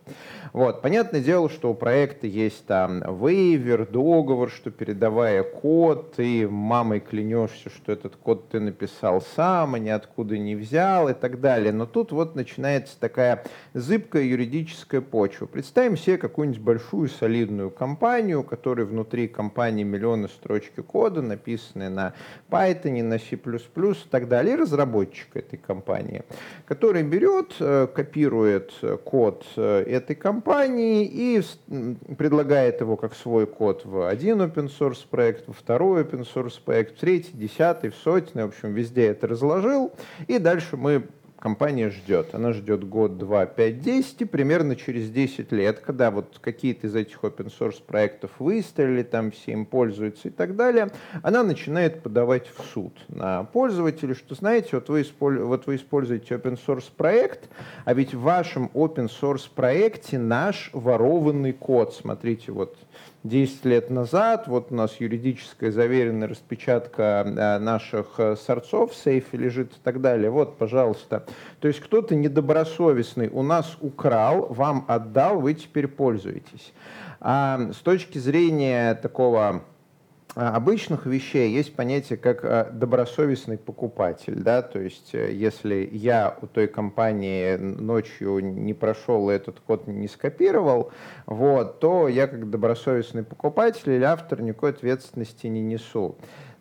[0.52, 0.82] Вот.
[0.82, 7.70] Понятное дело, что у проекта есть там вейвер, договор, что передавая код, ты мамой клянешься,
[7.70, 11.72] что этот код ты написал сам, а ниоткуда не взял и так далее.
[11.72, 15.46] Но тут вот начинается такая зыбкая юридическая почва.
[15.46, 22.14] Представим себе какую-нибудь большую солидную компанию, которой внутри компании миллионы строчки кода, написанные на
[22.50, 26.24] Python, на C++ и так далее, и разработчик этой компании,
[26.66, 28.72] который берет, э, копирует
[29.04, 31.42] код этой компании и
[32.14, 36.96] предлагает его как свой код в один open source проект, во второй open source проект,
[36.96, 39.92] в третий, десятый, в сотный, в общем, везде это разложил.
[40.26, 41.04] И дальше мы
[41.40, 42.34] компания ждет.
[42.34, 46.94] Она ждет год, два, пять, десять, и примерно через 10 лет, когда вот какие-то из
[46.94, 50.90] этих open source проектов выстрелили, там все им пользуются и так далее,
[51.22, 56.58] она начинает подавать в суд на пользователей, что, знаете, вот вы, вот вы используете open
[56.64, 57.48] source проект,
[57.84, 62.76] а ведь в вашем open source проекте наш ворованный код, смотрите, вот
[63.24, 64.48] 10 лет назад.
[64.48, 70.00] Вот у нас юридическая заверенная распечатка э, наших э, сорцов в сейфе лежит и так
[70.00, 70.30] далее.
[70.30, 71.26] Вот, пожалуйста.
[71.60, 76.72] То есть кто-то недобросовестный у нас украл, вам отдал, вы теперь пользуетесь.
[77.20, 79.62] А с точки зрения такого
[80.36, 84.36] а, обычных вещей есть понятие как а, добросовестный покупатель.
[84.36, 84.62] Да?
[84.62, 90.06] То есть э, если я у той компании ночью не прошел и этот код не
[90.06, 90.92] скопировал,
[91.26, 96.16] вот, то я как добросовестный покупатель или автор никакой ответственности не несу.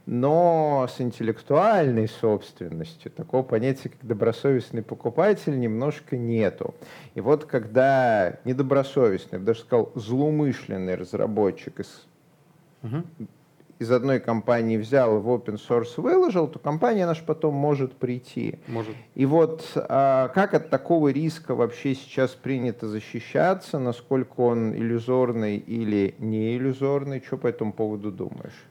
[0.06, 6.74] Но с интеллектуальной собственностью такого понятия, как добросовестный покупатель, немножко нету.
[7.14, 12.08] И вот когда недобросовестный, я бы даже сказал, злоумышленный разработчик из
[12.82, 13.04] угу
[13.80, 18.60] из одной компании взял в open source выложил, то компания наша потом может прийти.
[18.68, 18.94] Может.
[19.16, 26.14] И вот а, как от такого риска вообще сейчас принято защищаться, насколько он иллюзорный или
[26.20, 28.66] не иллюзорный, что по этому поводу думаешь?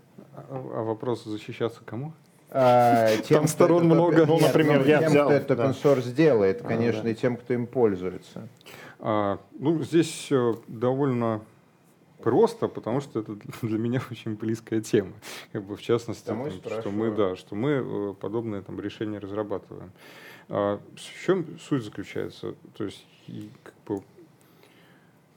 [0.48, 2.12] А, а вопрос защищаться кому?
[2.50, 4.26] А, тем, Там сторон кто, много.
[4.26, 7.10] Ну, например, я тем, взял, кто этот open source делает, конечно, а, да.
[7.10, 8.48] и тем, кто им пользуется.
[9.00, 11.42] А, ну, здесь э, довольно
[12.22, 15.12] просто, потому что это для меня очень близкая тема.
[15.52, 19.92] Как бы в частности, там, что мы, да, что мы э, подобные там решения разрабатываем.
[20.48, 22.54] А в чем суть заключается?
[22.76, 23.06] То есть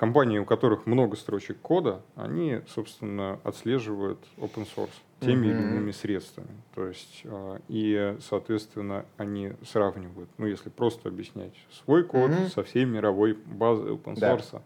[0.01, 5.49] компании, у которых много строчек кода, они, собственно, отслеживают open source теми mm-hmm.
[5.51, 6.49] или иными средствами.
[6.73, 11.53] То есть, э, и, соответственно, они сравнивают, ну, если просто объяснять
[11.85, 12.49] свой код mm-hmm.
[12.49, 14.53] со всей мировой базой open source.
[14.53, 14.61] Да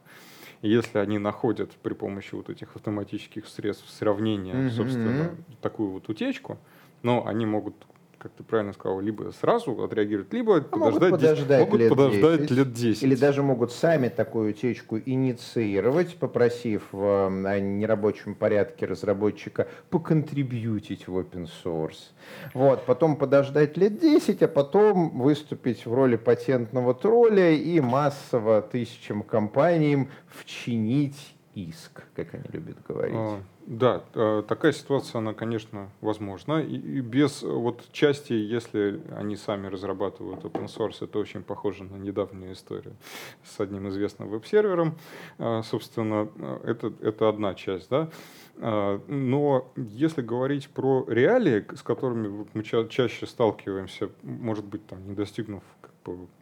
[0.61, 4.69] если они находят при помощи вот этих автоматических средств сравнения, mm-hmm.
[4.69, 6.57] собственно, такую вот утечку,
[7.03, 7.75] но они могут
[8.25, 11.89] как ты правильно сказал, либо сразу отреагировать, либо а подождать, могут подождать, 10, могут лет,
[11.89, 13.03] подождать 10, лет 10.
[13.03, 21.15] Или даже могут сами такую утечку инициировать, попросив в э, нерабочем порядке разработчика поконтрибьютить в
[21.19, 22.13] open source.
[22.55, 29.21] Вот, потом подождать лет 10, а потом выступить в роли патентного тролля и массово тысячам
[29.21, 33.15] компаниям вчинить иск, как они любят говорить.
[33.15, 36.61] А, да, э, такая ситуация, она, конечно, возможна.
[36.61, 42.53] И без вот части, если они сами разрабатывают open source, это очень похоже на недавнюю
[42.53, 42.95] историю
[43.43, 44.97] с одним известным веб-сервером.
[45.37, 48.09] Э, собственно, э, это, это одна часть, да.
[48.57, 55.13] Но если говорить про реалии, с которыми мы ча чаще сталкиваемся, может быть, там, не
[55.13, 55.61] достигнув,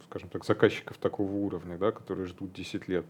[0.06, 3.06] скажем так, заказчиков такого уровня, да, которые ждут 10 лет,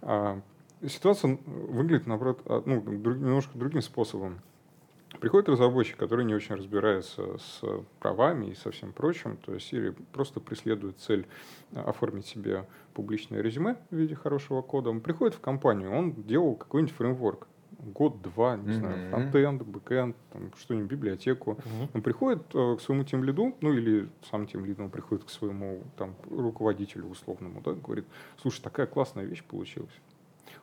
[0.00, 0.40] а
[0.88, 4.40] ситуация выглядит, наоборот, а, ну, друг, немножко другим способом.
[5.20, 7.62] Приходит разработчик, который не очень разбирается с
[8.00, 11.26] правами и со всем прочим, то есть или просто преследует цель
[11.74, 14.90] а, оформить себе публичное резюме в виде хорошего кода.
[14.90, 18.72] Он приходит в компанию, он делал какой-нибудь фреймворк, год-два, не mm-hmm.
[18.72, 21.52] знаю, фронтенд, бэкенд, там, что-нибудь, библиотеку.
[21.52, 21.88] Mm-hmm.
[21.94, 26.14] Он приходит э, к своему тимлиду, ну или сам тимлид, он приходит к своему там,
[26.30, 28.06] руководителю условному, да, говорит,
[28.40, 29.92] слушай, такая классная вещь получилась.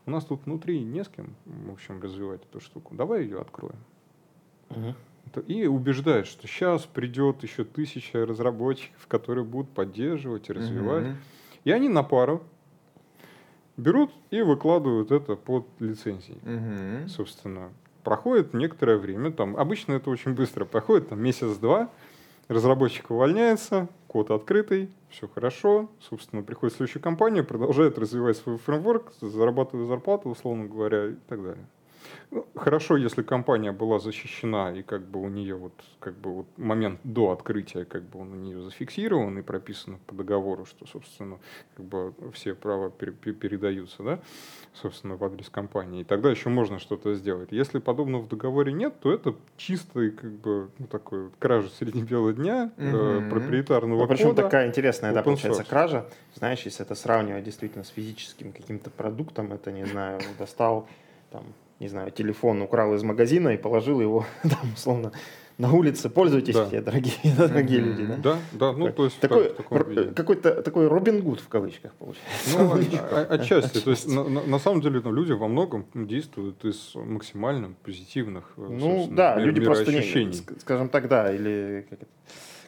[0.06, 2.94] У нас тут внутри не с кем, в общем, развивать эту штуку.
[2.96, 3.80] Давай ее откроем.
[4.70, 4.96] Угу.
[5.48, 11.08] И убеждает, что сейчас придет еще тысяча разработчиков, которые будут поддерживать и развивать.
[11.08, 11.16] Угу.
[11.64, 12.44] И они на пару
[13.78, 16.40] берут и выкладывают это под лицензией.
[16.44, 17.08] Мгм.
[17.08, 17.72] Собственно,
[18.04, 21.90] проходит некоторое время, там обычно это очень быстро проходит, там месяц-два,
[22.48, 29.88] разработчик увольняется, код открытый, все хорошо, собственно, приходит следующая компания, продолжает развивать свой фреймворк, зарабатывает
[29.88, 31.66] зарплату, условно говоря, и так далее.
[32.56, 37.00] Хорошо, если компания была защищена, и как бы у нее вот, как бы вот момент
[37.04, 41.38] до открытия, как бы он у нее зафиксирован и прописан по договору, что, собственно,
[41.76, 44.20] как бы все права пер- пер- передаются, да,
[44.74, 46.02] собственно, в адрес компании.
[46.02, 47.52] И тогда еще можно что-то сделать.
[47.52, 52.02] Если подобного в договоре нет, то это чистый, как бы, ну, такой вот кража среди
[52.02, 52.82] бела дня, э,
[53.20, 53.30] Мгм.
[53.30, 54.44] проприетарного Ну, причем кода.
[54.44, 56.08] такая интересная, да, получается, кража.
[56.36, 60.88] Знаешь, если это сравнивать действительно с физическим каким-то продуктом, это, не знаю, достал,
[61.32, 61.44] там,
[61.84, 65.12] не знаю, телефон украл из магазина и положил его, там, условно,
[65.58, 66.10] на улице.
[66.10, 66.66] Пользуйтесь Да.
[66.66, 67.90] все, дорогие, дорогие Мгм.
[67.90, 68.16] люди, да?
[68.18, 72.58] Да, да, ну, то есть такой, так- р- какой-то такой Робин Гуд в кавычках получается.
[72.58, 73.80] Ну, о- о- отчасти.
[73.80, 78.62] То есть, на, на- самом деле, ну, люди во многом действуют из максимально позитивных э,
[78.70, 82.08] Ну да, люди просто не, скажем так, да, или как, это,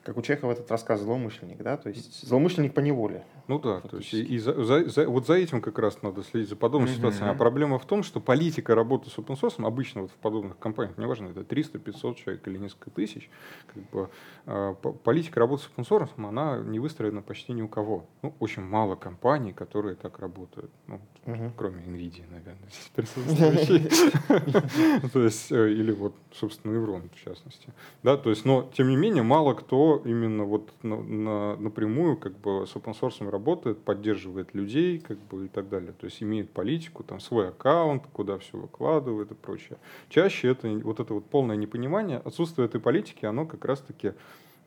[0.06, 3.26] как у Чехова этот рассказ злоумышленник, да, то есть злоумышленник по неволе.
[3.48, 6.50] Ну да, то есть и, за, за- за- вот за этим как раз надо следить,
[6.50, 6.98] за подобными Мгм.
[6.98, 7.32] ситуациями.
[7.32, 10.98] А проблема в том, что политика работы с open source, обычно вот в подобных компаниях,
[11.00, 13.30] неважно, это 300, 500 человек или несколько тысяч,
[13.74, 14.10] как бы,
[14.46, 18.06] э, по- политика работы с open source, она не выстроена почти ни у кого.
[18.22, 20.70] Ну, очень мало компаний, которые так работают.
[20.86, 21.52] Ну, Мгм.
[21.58, 24.12] кроме NVIDIA, наверное, здесь.
[25.14, 27.70] То есть, э, или вот, собственно, Неврон, в частности.
[28.04, 32.38] Да, то есть, но, тем не менее, мало кто именно вот на- на- напрямую как
[32.38, 35.94] бы с open source работает, поддерживает людей, как бы и так далее.
[35.94, 39.78] То есть, имеет политику, там, свой аккаунт, куда все выкладывает и прочее.
[40.10, 44.14] Чаще это вот это вот полное непонимание, отсутствие этой политики, оно как раз-таки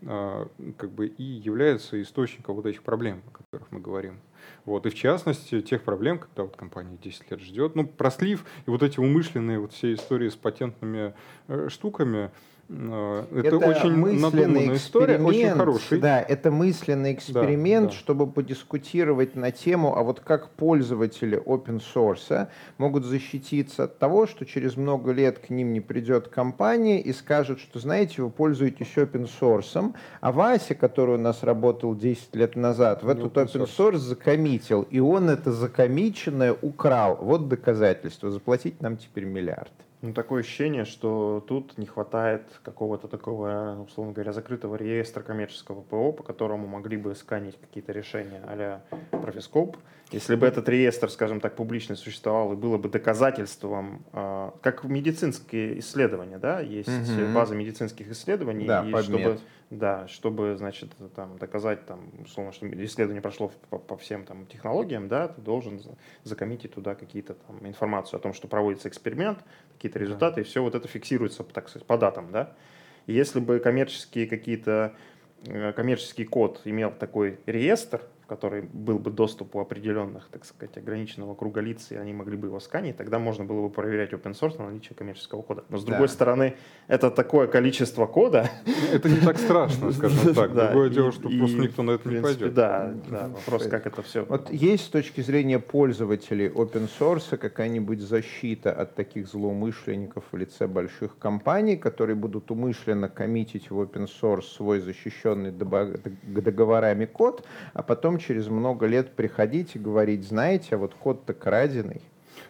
[0.06, 4.20] а, как бы и является источником вот этих проблем, о которых мы говорим.
[4.64, 8.44] Вот, и в частности, тех проблем, когда вот компания 10 лет ждет, ну, про слив
[8.66, 11.14] и вот эти умышленные вот все истории с патентными
[11.48, 12.30] э, штуками,
[12.68, 16.00] э, это, очень надуманная история, очень хороший.
[16.00, 17.96] Да, это мысленный эксперимент, да.
[17.96, 24.44] чтобы подискутировать на тему, а вот как пользователи open source могут защититься от того, что
[24.44, 29.28] через много лет к ним не придет компания и скажет, что, знаете, вы пользуетесь open
[29.40, 33.96] source, а Вася, который у нас работал 10 лет назад, в Не этот open source
[33.96, 37.18] закоммитил, и он это закомиченное украл.
[37.20, 38.30] Вот доказательство.
[38.30, 39.72] Заплатить нам теперь миллиард.
[40.00, 46.12] Ну, такое ощущение, что тут не хватает какого-то такого, условно говоря, закрытого реестра коммерческого ПО,
[46.12, 49.76] по которому могли бы сканить какие-то решения а-ля Profiscope.
[50.10, 55.80] Если бы этот реестр, скажем так, публично существовал и было бы доказательством, а, как медицинские
[55.80, 57.34] исследования, да, есть Мгм.
[57.34, 63.20] база медицинских исследований, Да, и чтобы, да, чтобы, значит, там доказать, там, условно, что исследование
[63.20, 68.18] прошло по, по всем там технологиям, да, ты должен за- закоммитить туда какие-то там информацию
[68.18, 69.40] о том, что проводится эксперимент,
[69.78, 72.52] какие-то результаты, и все вот это фиксируется, так сказать, по датам, да.
[73.06, 74.92] И если бы коммерческие какие-то,
[75.46, 81.34] э, коммерческий код имел такой реестр, который был бы доступ у определенных, так сказать, ограниченного
[81.34, 84.58] круга лиц, и они могли бы его сканить, тогда можно было бы проверять open source
[84.58, 85.64] на наличие коммерческого кода.
[85.70, 85.92] Но с Да.
[85.92, 86.54] другой стороны,
[86.88, 88.50] это такое количество кода.
[88.92, 90.52] Это не так страшно, скажем так.
[90.54, 92.54] Да, Другое и- дело, что и, просто никто на это не пойдет.
[92.54, 94.24] Да, да, вопрос, как это все.
[94.26, 100.66] Вот есть с точки зрения пользователей open source какая-нибудь защита от таких злоумышленников в лице
[100.66, 108.17] больших компаний, которые будут умышленно коммитить в open source свой защищенный договорами код, а потом
[108.18, 112.02] через много лет приходить и говорить, знаете, а вот код-то краденый.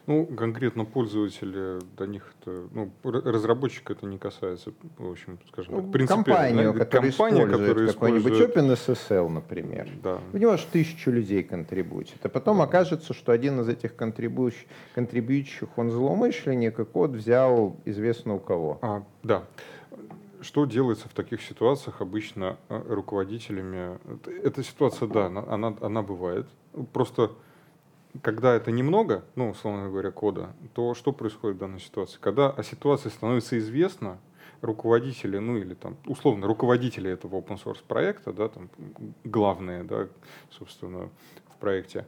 [0.07, 5.75] Ну, конкретно пользователи, до них это, ну, р- разработчика это не касается, в общем, скажем
[5.75, 6.25] так, Ну, принципиально.
[6.25, 7.11] компанию, Да, которая компания,
[7.45, 9.89] использует которая какой-нибудь использует- OpenSSL, например.
[10.03, 10.19] Да.
[10.33, 12.09] В него аж тысячу людей контрибует.
[12.23, 18.35] А потом окажется, что один из этих контрибующих, контрибующих он злоумышленник, и код взял известно
[18.35, 18.79] у кого.
[18.83, 19.45] А, да.
[20.41, 23.99] Что делается в таких ситуациях обычно э, руководителями?
[24.45, 26.47] Эта ситуация, да, она, она, она бывает.
[26.93, 27.33] Просто
[28.23, 32.19] когда это немного, ну, условно говоря, кода, то что происходит в данной ситуации?
[32.21, 34.19] Когда о ситуации становится известно,
[34.61, 38.71] руководители, ну или там, условно, руководители этого open source проекта, да, там,
[39.25, 40.09] главные, да,
[40.51, 41.11] собственно,
[41.51, 42.07] в проекте,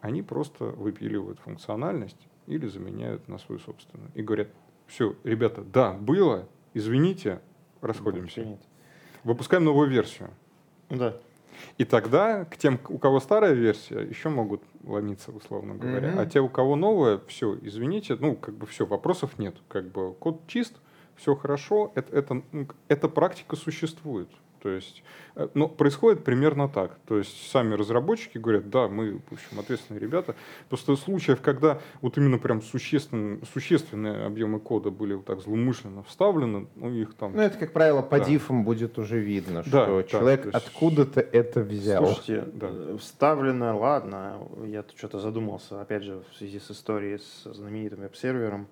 [0.00, 4.10] они просто выпиливают функциональность или заменяют на свою собственную.
[4.14, 4.48] И говорят,
[4.86, 7.40] все, ребята, да, было, извините,
[7.82, 8.40] расходимся.
[8.40, 8.62] Принято.
[9.24, 10.30] Выпускаем новую версию.
[10.88, 11.16] Да.
[11.78, 16.10] И тогда к тем, у кого старая версия, еще могут ломиться, условно говоря.
[16.10, 16.18] Мгм.
[16.18, 19.56] А те, у кого новая, все, извините, ну, как бы все, вопросов нет.
[19.68, 20.74] Как бы код чист,
[21.16, 24.28] все хорошо, это, это, ну, эта практика существует.
[24.62, 25.02] То есть,
[25.34, 26.96] э, ну, происходит примерно так.
[27.06, 30.36] То есть, сами разработчики говорят, да, мы, в общем, ответственные ребята.
[30.68, 36.68] Просто случаев, когда вот именно прям существенные, существенные объемы кода были вот так злоумышленно вставлены,
[36.76, 37.32] ну, их там...
[37.34, 38.24] Ну, это, как правило, по Да.
[38.24, 42.06] дифам будет уже видно, Да, что да, человек есть- откуда-то это взял.
[42.06, 42.68] Слушайте, Да.
[42.70, 48.00] э, вставлено, ладно, я тут что-то задумался, опять же, в связи с историей с знаменитым
[48.00, 48.68] веб-сервером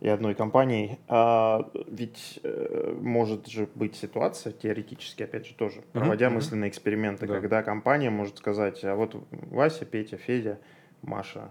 [0.00, 0.98] и одной компанией.
[1.08, 6.36] А, ведь э, может же быть ситуация, теоретически, опять же, тоже, проводя мгм.
[6.36, 7.34] мысленные эксперименты, Да.
[7.34, 10.58] когда компания может сказать, а вот Вася, Петя, Федя,
[11.02, 11.50] Маша,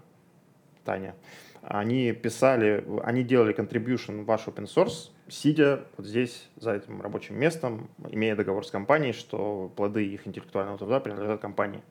[0.86, 1.16] Таня,
[1.62, 7.38] они писали, они делали contribution в ваш open source, сидя вот здесь, за этим рабочим
[7.38, 11.82] местом, имея договор с компанией, что плоды их интеллектуального труда принадлежат компании.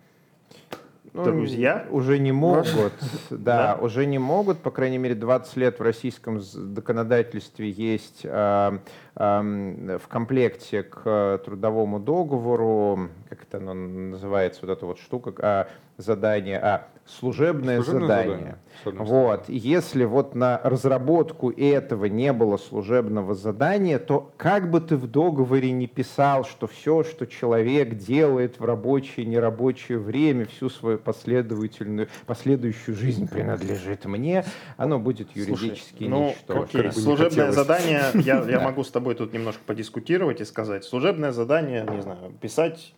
[1.13, 1.87] Ну, Друзья?
[1.91, 2.93] Уже не могут,
[3.31, 3.79] да, Да?
[3.81, 4.59] уже не могут.
[4.59, 8.79] По крайней мере, 20 лет в российском законодательстве есть а,
[9.15, 15.33] ам, в комплекте к э, трудовому договору, как это оно называется, вот эта вот штука,
[15.39, 18.59] а, задание, а, служебное, Служебное задание.
[18.81, 19.05] стороны.
[19.05, 19.45] Вот.
[19.49, 25.71] Если вот на разработку этого не было служебного задания, то как бы ты в договоре
[25.71, 32.09] не писал, что все, что человек делает в рабочее и нерабочее время, всю свою последовательную,
[32.27, 34.45] последующую жизнь принадлежит мне,
[34.77, 36.63] оно будет юридически Слушай, ну, ничтожно.
[36.65, 37.55] окей, Как бы не служебное хотелось.
[37.55, 42.33] задание, я, я могу с тобой тут немножко подискутировать и сказать, служебное задание, не знаю,
[42.41, 42.95] писать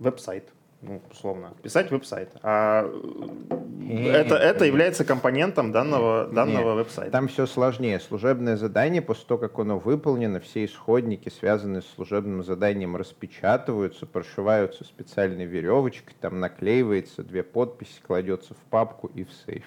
[0.00, 0.48] веб-сайт,
[0.86, 2.30] ну, условно, писать веб-сайт.
[2.42, 2.84] А
[3.88, 7.10] э, это, это является компонентом данного, данного Нет, веб-сайта.
[7.10, 8.00] Там все сложнее.
[8.00, 14.84] Служебное задание, после того, как оно выполнено, все исходники, связанные с служебным заданием, распечатываются, прошиваются
[14.84, 19.64] специальной веревочкой, там наклеивается две подписи, кладется в папку и в сейф.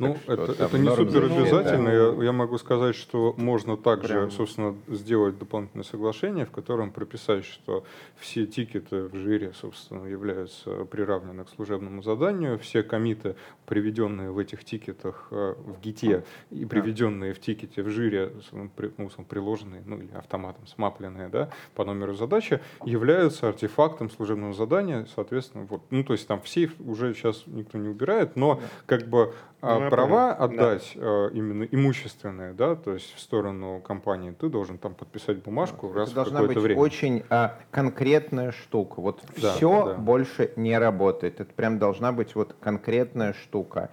[0.00, 1.90] Ну, Так это, это не супер обязательно.
[1.90, 1.92] да.
[1.92, 4.30] Я, я могу сказать, что можно также, Прям.
[4.30, 7.84] собственно, сделать дополнительное соглашение, в котором прописать, что
[8.16, 12.58] все тикеты в жире, собственно, являются приравнены к служебному заданию.
[12.58, 13.36] Все комиты,
[13.66, 19.10] приведенные в этих тикетах э, в гите и приведенные в тикете в жире, ну, ну,
[19.28, 25.82] приложенные, ну или автоматом смапленные, да, по номеру задачи, являются артефактом служебного задания, соответственно, вот,
[25.90, 29.78] ну, то есть там в сейф уже сейчас никто не убирает, но как бы а,
[29.78, 34.48] Ну, я права понял, отдать э, именно имущественные, да, то есть в сторону компании, ты
[34.48, 36.80] должен там подписать бумажку раз Это в должна быть время.
[36.80, 39.00] очень а, конкретная штука.
[39.00, 39.94] Вот Да, все да.
[39.94, 41.40] больше не работает.
[41.40, 43.90] Это прям должна быть вот конкретная штука.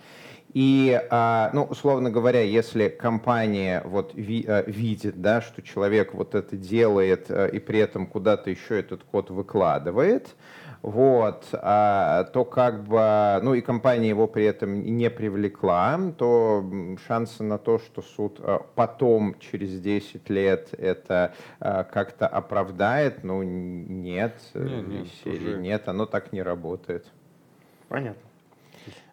[0.54, 6.36] И, а, ну, условно говоря, если компания вот ви- а, видит, да, что человек вот
[6.36, 10.36] это делает а, и при этом куда-то еще этот код выкладывает,
[10.82, 16.64] вот, а, то как бы, ну и компания его при этом не привлекла, то
[17.08, 23.44] шансы на то, что суд а, потом, через 10 лет, это а, как-то оправдает, ну
[23.44, 27.06] нет, э, Не, нет, серии уже- нет, оно так не работает.
[27.90, 28.22] Понятно.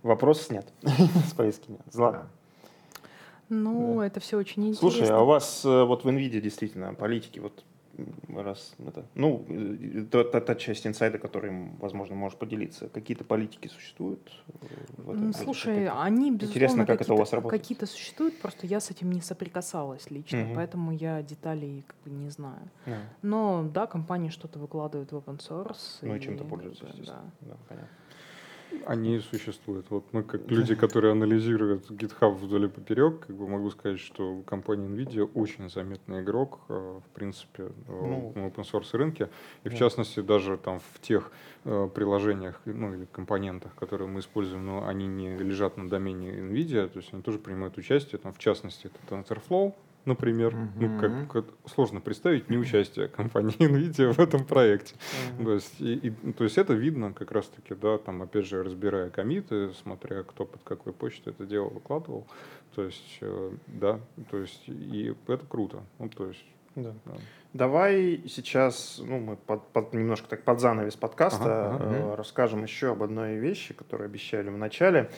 [0.03, 0.67] Вопрос снят.
[0.83, 1.81] С повестки нет.
[1.95, 2.29] Ладно.
[3.49, 4.91] Ну, это все очень интересно.
[4.91, 7.65] Слушай, а у вас э, вот в NVIDIA действительно политики, вот
[8.29, 13.69] раз это, ну, э, та, та- та часть инсайда, которым, возможно, можешь поделиться, какие-то политики
[13.69, 14.21] существуют?
[14.49, 14.67] э,
[15.03, 17.63] в этом- этих Слушай, они, безусловно, Интересно, как это у вас работает.
[17.63, 20.55] какие-то существуют, просто я с этим не соприкасалась лично, Мгм.
[20.55, 22.71] поэтому я деталей как бы не знаю.
[22.87, 22.99] Да.
[23.23, 25.99] Но да, компании что-то выкладывают в open source.
[26.03, 27.23] Ну и чем-то как пользуются, да.
[27.41, 27.89] Да, понятно.
[28.87, 29.87] Они существуют.
[29.91, 34.43] Вот мы, как люди, которые анализируют GitHub вдоль и поперек, как бы могу сказать, что
[34.43, 39.31] компания NVIDIA очень заметный игрок, э, в принципе, э, Ну, на open source рынке.
[39.65, 41.33] И в частности, даже там в тех
[41.65, 46.89] э, приложениях, ну, или компонентах, которые мы используем, но они не лежат на домене NVIDIA,
[46.89, 48.19] то есть они тоже принимают участие.
[48.19, 50.55] Там, в частности, это TensorFlow, например.
[50.77, 54.95] Ну, как, как сложно представить неучастие компании NVIDIA в этом проекте.
[55.43, 59.11] То есть, и- и- то есть это видно как раз-таки, да, там, опять же, разбирая
[59.11, 62.27] комиты, смотря кто под какой почтой это дело выкладывал.
[62.75, 64.01] То есть, э, да,
[64.31, 65.83] то есть, и это круто.
[65.99, 66.45] Ну, то есть,
[66.75, 66.93] Да.
[67.05, 67.13] да.
[67.53, 72.17] Давай сейчас, ну, мы под, под- немножко так под занавес подкаста Ага, э, ага.
[72.17, 75.09] расскажем еще об одной вещи, которую обещали в начале.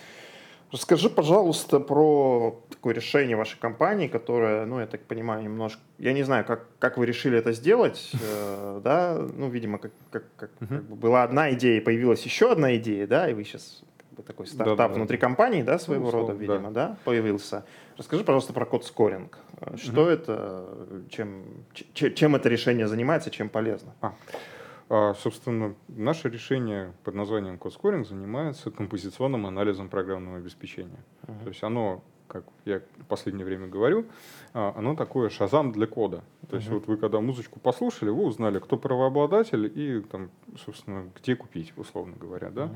[0.73, 5.81] Расскажи, пожалуйста, про такое решение вашей компании, которое, ну, я так понимаю, немножко...
[5.99, 9.17] Я не знаю, как, как вы решили это сделать, э, да?
[9.37, 13.31] Ну, видимо, как, как, как, как бы была одна идея, появилась еще одна идея, да,
[13.31, 14.95] и вы сейчас как бы такой стартап Да-да-да.
[14.95, 16.53] внутри компании, да, своего Ну, рода, условно, да.
[16.55, 17.64] видимо, да, появился.
[17.97, 19.39] Расскажи, пожалуйста, про код скоринг.
[19.61, 20.67] Э, Что это,
[21.11, 21.45] чем,
[21.95, 23.95] ч- чем это решение занимается, чем полезно?
[24.01, 24.14] А,
[24.89, 31.03] собственно, наше решение под названием Scoring занимается композиционным анализом программного обеспечения.
[31.22, 34.07] То есть оно как я в последнее время говорю,
[34.53, 36.22] а, оно такое шазам для кода.
[36.49, 36.74] То есть uh-huh.
[36.74, 40.30] вот вы когда музычку послушали, вы узнали, кто правообладатель и там,
[40.64, 42.70] собственно, где купить, условно говоря, да.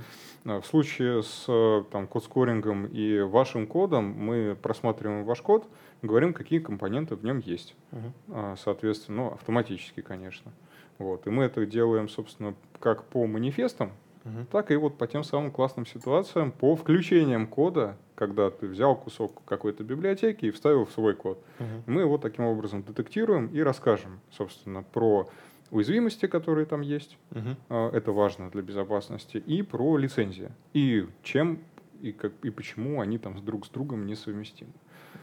[0.44, 0.60] Uh-huh.
[0.60, 5.66] В случае с там код-скорингом и вашим кодом мы просматриваем ваш код,
[6.02, 7.74] говорим, какие компоненты в нем есть.
[7.92, 8.56] Uh-huh.
[8.62, 10.52] Соответственно, ну, автоматически, конечно.
[11.00, 11.26] Вот.
[11.26, 13.92] И мы это делаем, собственно, как по манифестам,
[14.24, 14.44] угу.
[14.52, 19.42] так и вот по тем самым классным ситуациям, по включениям кода, когда ты взял кусок
[19.46, 21.42] какой-то библиотеки и вставил в свой код.
[21.58, 21.66] Угу.
[21.86, 25.26] Мы его таким образом детектируем и расскажем, собственно, про
[25.70, 27.74] уязвимости, которые там есть, угу.
[27.74, 31.60] это важно для безопасности, и про лицензии, и чем
[32.02, 34.72] и, как, и почему они там друг с другом несовместимы.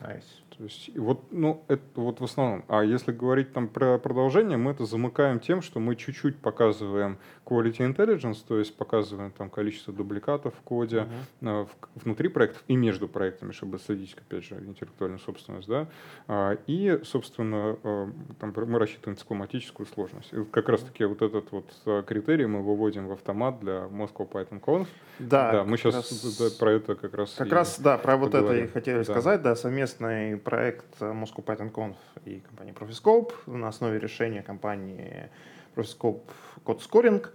[0.02, 0.24] Nice.
[0.58, 2.66] То есть, вот, ну, это вот в основном.
[2.68, 7.94] А если говорить там про продолжение, мы это замыкаем тем, что мы чуть-чуть показываем quality
[7.96, 11.08] intelligence, то есть показываем там количество дубликатов в коде
[11.42, 11.68] uh-huh.
[11.96, 15.88] внутри проектов и между проектами, чтобы следить, опять же, интеллектуальную собственность, да.
[16.28, 18.10] А, и, собственно, а,
[18.40, 20.34] там мы рассчитываем цикломатическую сложность.
[20.34, 24.88] И как раз-таки вот этот вот критерий мы выводим в автомат для Moscow Python Conf.
[25.20, 25.96] Да, да мы сейчас
[26.40, 26.54] раз...
[26.54, 29.04] про это как раз Как раз, да, про вот это и хотели да.
[29.04, 35.30] сказать, да, совместный проект Moscow Python Conf и компании Profiscope на основе решения компании
[35.76, 36.24] Profiscope
[36.66, 37.28] Code Scoring.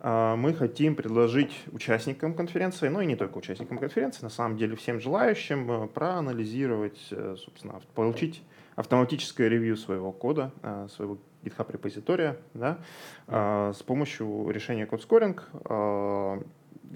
[0.00, 4.74] А, мы хотим предложить участникам конференции, ну и не только участникам конференции, на самом деле
[4.74, 8.42] всем желающим э, проанализировать, э, собственно, получить
[8.74, 12.78] автоматическое ревью своего кода, э, своего GitHub репозитория, да,
[13.28, 16.44] с помощью решения Code Scoring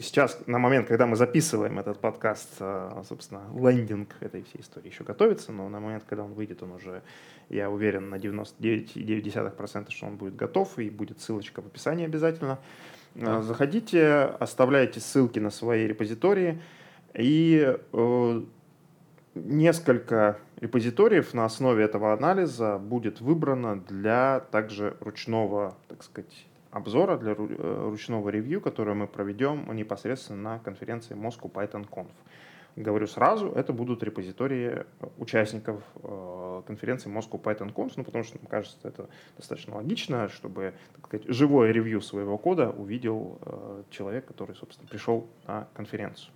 [0.00, 5.04] сейчас, на момент, когда мы записываем этот подкаст, э, собственно, лендинг этой всей истории еще
[5.04, 7.02] готовится, но на момент, когда он выйдет, он уже,
[7.48, 12.58] я уверен, на 99,9%, что он будет готов, и будет ссылочка в описании обязательно.
[13.14, 13.42] Да.
[13.42, 16.60] Заходите, оставляйте ссылки на свои репозитории,
[17.14, 18.42] и э,
[19.34, 27.32] несколько репозиториев на основе этого анализа будет выбрано для также ручного, так сказать, обзора, для
[27.32, 32.10] э, ручного ревью, которое мы проведем непосредственно на конференции Moscow Python Conf.
[32.76, 34.84] Говорю сразу, это будут репозитории
[35.16, 40.74] участников э, конференции Moscow Python Conf, ну, потому что, мне кажется, это достаточно логично, чтобы,
[40.94, 46.32] так сказать, живое ревью своего кода увидел э, человек, который, собственно, пришел на конференцию.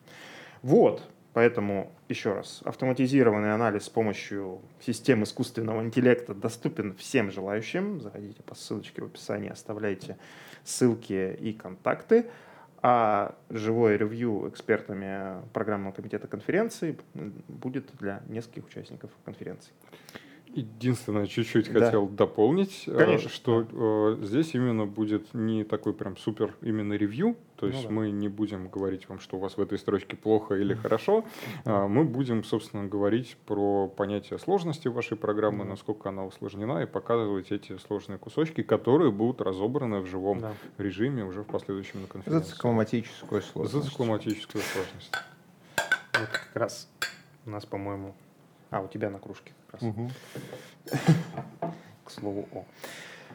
[0.62, 8.00] Вот, Поэтому, еще раз, автоматизированный анализ с помощью систем искусственного интеллекта доступен всем желающим.
[8.00, 10.18] Заходите по ссылочке в описании, оставляйте
[10.62, 12.26] ссылки и контакты.
[12.84, 16.98] А живое ревью экспертами программного комитета конференции
[17.48, 19.72] будет для нескольких участников конференции.
[20.55, 21.86] Единственное, чуть-чуть да.
[21.86, 23.30] хотел дополнить, э, Конечно.
[23.30, 27.94] что э, здесь именно будет не такой прям супер именно ревью, то есть ну, да.
[27.94, 31.24] мы не будем говорить вам, что у вас в этой строчке плохо или хорошо,
[31.64, 37.50] а мы будем, собственно, говорить про понятие сложности вашей программы, насколько она усложнена, и показывать
[37.50, 40.53] эти сложные кусочки, которые будут разобраны в живом да.
[40.76, 42.46] режиме уже в последующем на конференции.
[42.46, 43.84] За цикломатическую сложность.
[43.84, 45.12] За цикломатическую сложность.
[46.18, 46.90] Вот как раз
[47.46, 48.14] у нас, по-моему,
[48.70, 49.82] а, у тебя на кружке раз.
[49.82, 50.10] Угу.
[52.04, 52.64] К слову о.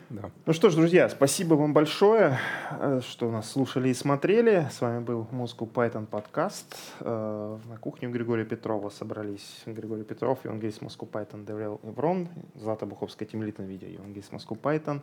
[0.09, 0.31] Да.
[0.45, 2.39] Ну что ж, друзья, спасибо вам большое,
[2.71, 4.65] э, что нас слушали и смотрели.
[4.71, 6.77] С вами был Moscow Python подкаст.
[7.01, 12.85] Э, на кухне у Григория Петрова собрались Григорий Петров, евангелист Moscow Python Деврел Еврон, Злата
[12.85, 15.01] Буховская тимлит на видео, евангелист Moscow Python.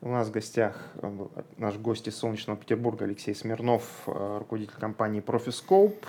[0.00, 1.26] У нас в гостях э,
[1.58, 6.06] наш гость из солнечного Петербурга Алексей Смирнов, руководитель компании Profiscope.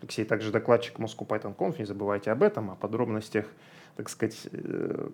[0.00, 3.46] Алексей также докладчик Moscow Python Conf, не забывайте об этом, о подробностях,
[3.96, 5.08] так сказать, э,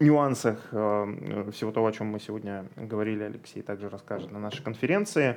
[0.00, 5.36] нюансах э, всего того, о чем мы сегодня говорили, Алексей также расскажет на нашей конференции,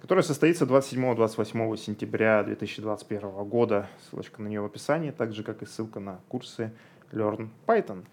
[0.00, 3.88] которая состоится 27-28 сентября 2021 года.
[4.08, 6.72] Ссылочка на нее в описании, так же, как и ссылка на курсы
[7.12, 8.04] Learn Python.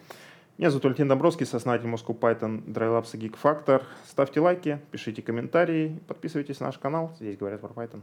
[0.58, 3.82] Меня зовут Валентин Домбровский, сооснователь Moscow Python, DryLabs и Geek Factor.
[4.06, 7.12] Ставьте лайки, пишите комментарии, подписывайтесь на наш канал.
[7.20, 8.02] Здесь говорят про Python.